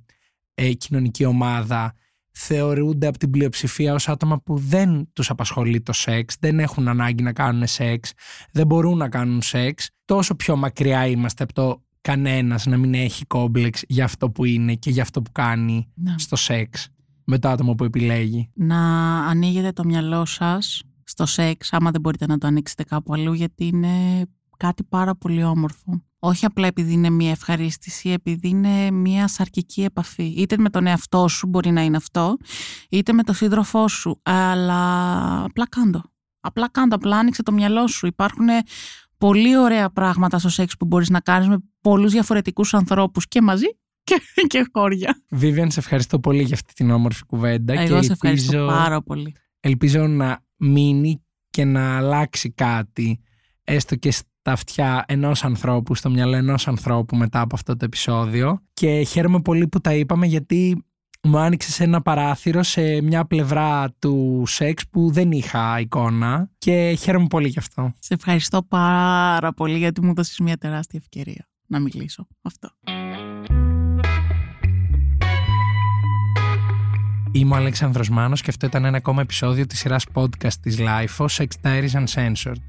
ε, 0.54 0.74
κοινωνική 0.74 1.26
ομάδα 1.26 1.94
θεωρούνται 2.32 3.08
από 3.08 3.18
την 3.18 3.30
πλειοψηφία 3.30 3.94
ως 3.94 4.10
άτομα 4.10 4.42
που 4.42 4.58
δεν 4.58 5.10
τους 5.14 5.30
απασχολεί 5.30 5.82
το 5.82 5.94
σεξ, 5.94 6.36
δεν 6.40 6.60
έχουν 6.60 6.88
ανάγκη 6.88 7.24
να 7.24 7.34
κάνουν 7.34 7.68
σεξ, 7.68 8.14
δεν 8.52 8.68
μπορούν 8.68 8.98
να 8.98 9.10
κάνουν 9.10 9.42
σεξ, 9.42 9.90
τόσο 10.06 10.36
πιο 10.36 10.56
μακριά 10.56 11.08
είμαστε 11.08 11.44
από 11.44 11.54
το 11.54 11.84
κανένας 12.04 12.66
να 12.66 12.78
μην 12.78 12.94
έχει 12.94 13.26
κόμπλεξ 13.26 13.84
για 13.88 14.04
αυτό 14.04 14.30
που 14.30 14.46
είναι 14.46 14.76
και 14.76 14.90
για 14.90 15.02
αυτό 15.02 15.22
που 15.22 15.32
κάνει 15.32 15.88
Να. 15.96 16.16
στο 16.18 16.36
σεξ 16.36 16.88
με 17.24 17.40
το 17.40 17.50
άτομο 17.50 17.76
που 17.76 17.84
επιλέγει. 17.84 18.50
να 18.54 18.78
ανοίγετε 19.26 19.72
το 19.72 19.84
μυαλό 19.84 20.26
σας 20.26 20.84
στο 21.04 21.26
σεξ, 21.26 21.74
άμα 21.74 21.92
δεν 21.92 22.02
μπορείτε 22.02 22.26
να 22.26 22.38
το 22.38 22.48
ανοίξετε 22.48 22.84
κάπου 22.84 23.14
αλλού, 23.14 23.34
γιατί 23.34 23.66
είναι 23.66 24.26
κάτι 24.58 24.84
πάρα 24.84 25.16
πολύ 25.16 25.44
όμορφο. 25.44 26.04
Όχι 26.20 26.46
απλά 26.46 26.68
επειδή 26.68 26.94
είναι 26.94 27.10
μια 27.10 27.30
ευχαρίστηση, 27.32 28.10
επειδή 28.10 28.48
είναι 28.48 28.92
μια 28.92 29.28
σαρκική 29.28 29.84
επαφή. 29.84 30.24
Είτε 30.24 30.58
με 30.58 30.70
τον 30.70 30.88
εαυτό 30.88 31.28
σου 31.28 31.48
μπορεί 31.48 31.72
να 31.72 31.82
είναι 31.82 31.98
αυτό, 31.98 32.38
είτε 32.90 33.14
με 33.14 33.24
τον 33.24 33.36
σύντροφό 33.36 33.88
σου. 33.88 34.20
Αλλά 34.24 35.44
απλά 35.44 35.68
κάντο. 35.68 36.02
Απλά 36.40 36.70
κάντο, 36.70 36.96
απλά 36.96 37.18
άνοιξε 37.18 37.44
το 37.44 37.52
μυαλό 37.52 37.88
σου. 37.88 38.08
Υπάρχουν 38.08 38.48
πολύ 39.18 39.58
ωραία 39.58 39.90
πράγματα 39.90 40.40
στο 40.40 40.50
σεξ 40.50 40.78
που 40.78 40.86
μπορείς 40.86 41.10
να 41.10 41.20
κάνεις 41.20 41.48
με 41.48 41.58
πολλούς 41.84 42.12
διαφορετικούς 42.12 42.74
ανθρώπους 42.74 43.28
και 43.28 43.42
μαζί 43.42 43.68
και, 44.04 44.22
και 44.52 44.70
χώρια. 44.74 45.22
Vivian, 45.42 45.68
σε 45.68 45.80
ευχαριστώ 45.80 46.20
πολύ 46.20 46.44
για 46.44 46.56
αυτή 46.56 46.74
την 46.74 46.92
όμορφη 46.92 47.26
κουβέντα 47.26 47.74
Εγώ 47.74 47.98
και 47.98 48.06
σε 48.06 48.12
ευχαριστώ 48.12 48.58
ελπίζω, 48.58 48.74
πάρα 48.78 49.02
πολύ. 49.02 49.36
ελπίζω 49.60 50.08
να 50.08 50.44
μείνει 50.58 51.24
και 51.50 51.66
να 51.66 51.98
αλλάξει 51.98 52.52
κάτι 52.52 53.20
έστω 53.64 53.96
και 53.96 54.12
στα 54.12 54.52
αυτιά 54.52 55.04
ενός 55.08 55.44
ανθρώπου, 55.44 55.96
στο 55.96 56.10
μυαλό 56.10 56.36
ενός 56.36 56.68
ανθρώπου 56.68 57.16
μετά 57.16 57.42
από 57.42 57.56
αυτό 57.56 57.78
το 57.78 57.86
επεισόδιο 57.86 58.62
και 58.74 59.04
χαίρομαι 59.04 59.42
πολύ 59.42 59.68
που 59.68 59.80
τα 59.82 59.94
είπαμε 59.94 60.26
γιατί 60.26 60.84
μου 61.24 61.38
άνοιξε 61.38 61.84
ένα 61.84 62.02
παράθυρο 62.02 62.64
σε 62.64 63.02
μια 63.02 63.26
πλευρά 63.26 63.96
του 64.00 64.44
σεξ 64.48 64.88
που 64.90 65.12
δεν 65.12 65.32
είχα 65.32 65.80
εικόνα 65.80 66.50
και 66.58 66.96
χαίρομαι 67.00 67.28
πολύ 67.28 67.48
γι' 67.48 67.60
αυτό. 67.60 67.94
Σε 68.00 68.14
ευχαριστώ 68.14 68.64
πάρα 68.64 69.54
πολύ 69.54 69.78
γιατί 69.78 70.06
μου 70.06 70.14
δώσεις 70.14 70.40
μια 70.40 70.58
τεράστια 70.58 71.00
ευκαιρία 71.02 71.48
να 71.74 71.80
μιλήσω. 71.80 72.28
Αυτό. 72.42 72.70
Είμαι 77.32 77.54
ο 77.54 77.58
Αλέξανδρος 77.58 78.10
Μάνος 78.10 78.42
και 78.42 78.50
αυτό 78.50 78.66
ήταν 78.66 78.86
ένα 78.86 78.98
ακόμα 78.98 79.22
επεισόδιο 79.22 79.66
της 79.66 79.80
σειράς 79.80 80.06
podcast 80.14 80.54
της 80.62 80.78
LIFO, 80.80 81.26
Sex 81.26 81.48
Diaries 81.64 82.04
Uncensored. 82.04 82.62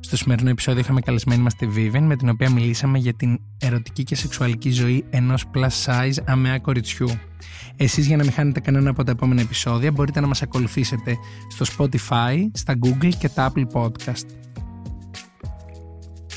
Στο 0.00 0.16
σημερινό 0.16 0.50
επεισόδιο 0.50 0.80
είχαμε 0.80 1.00
καλεσμένη 1.00 1.42
μας 1.42 1.54
τη 1.54 1.66
Vivian, 1.76 2.00
με 2.00 2.16
την 2.16 2.28
οποία 2.28 2.50
μιλήσαμε 2.50 2.98
για 2.98 3.14
την 3.14 3.40
ερωτική 3.58 4.04
και 4.04 4.14
σεξουαλική 4.14 4.70
ζωή 4.70 5.04
ενός 5.10 5.44
plus 5.54 5.84
size 5.84 6.14
αμαία 6.24 6.58
κοριτσιού. 6.58 7.08
Εσείς 7.76 8.06
για 8.06 8.16
να 8.16 8.22
μην 8.22 8.32
χάνετε 8.32 8.60
κανένα 8.60 8.90
από 8.90 9.04
τα 9.04 9.10
επόμενα 9.10 9.40
επεισόδια 9.40 9.92
μπορείτε 9.92 10.20
να 10.20 10.26
μας 10.26 10.42
ακολουθήσετε 10.42 11.16
στο 11.48 11.64
Spotify, 11.76 12.50
στα 12.52 12.78
Google 12.84 13.12
και 13.18 13.28
τα 13.28 13.52
Apple 13.52 13.66
Podcast. 13.72 14.39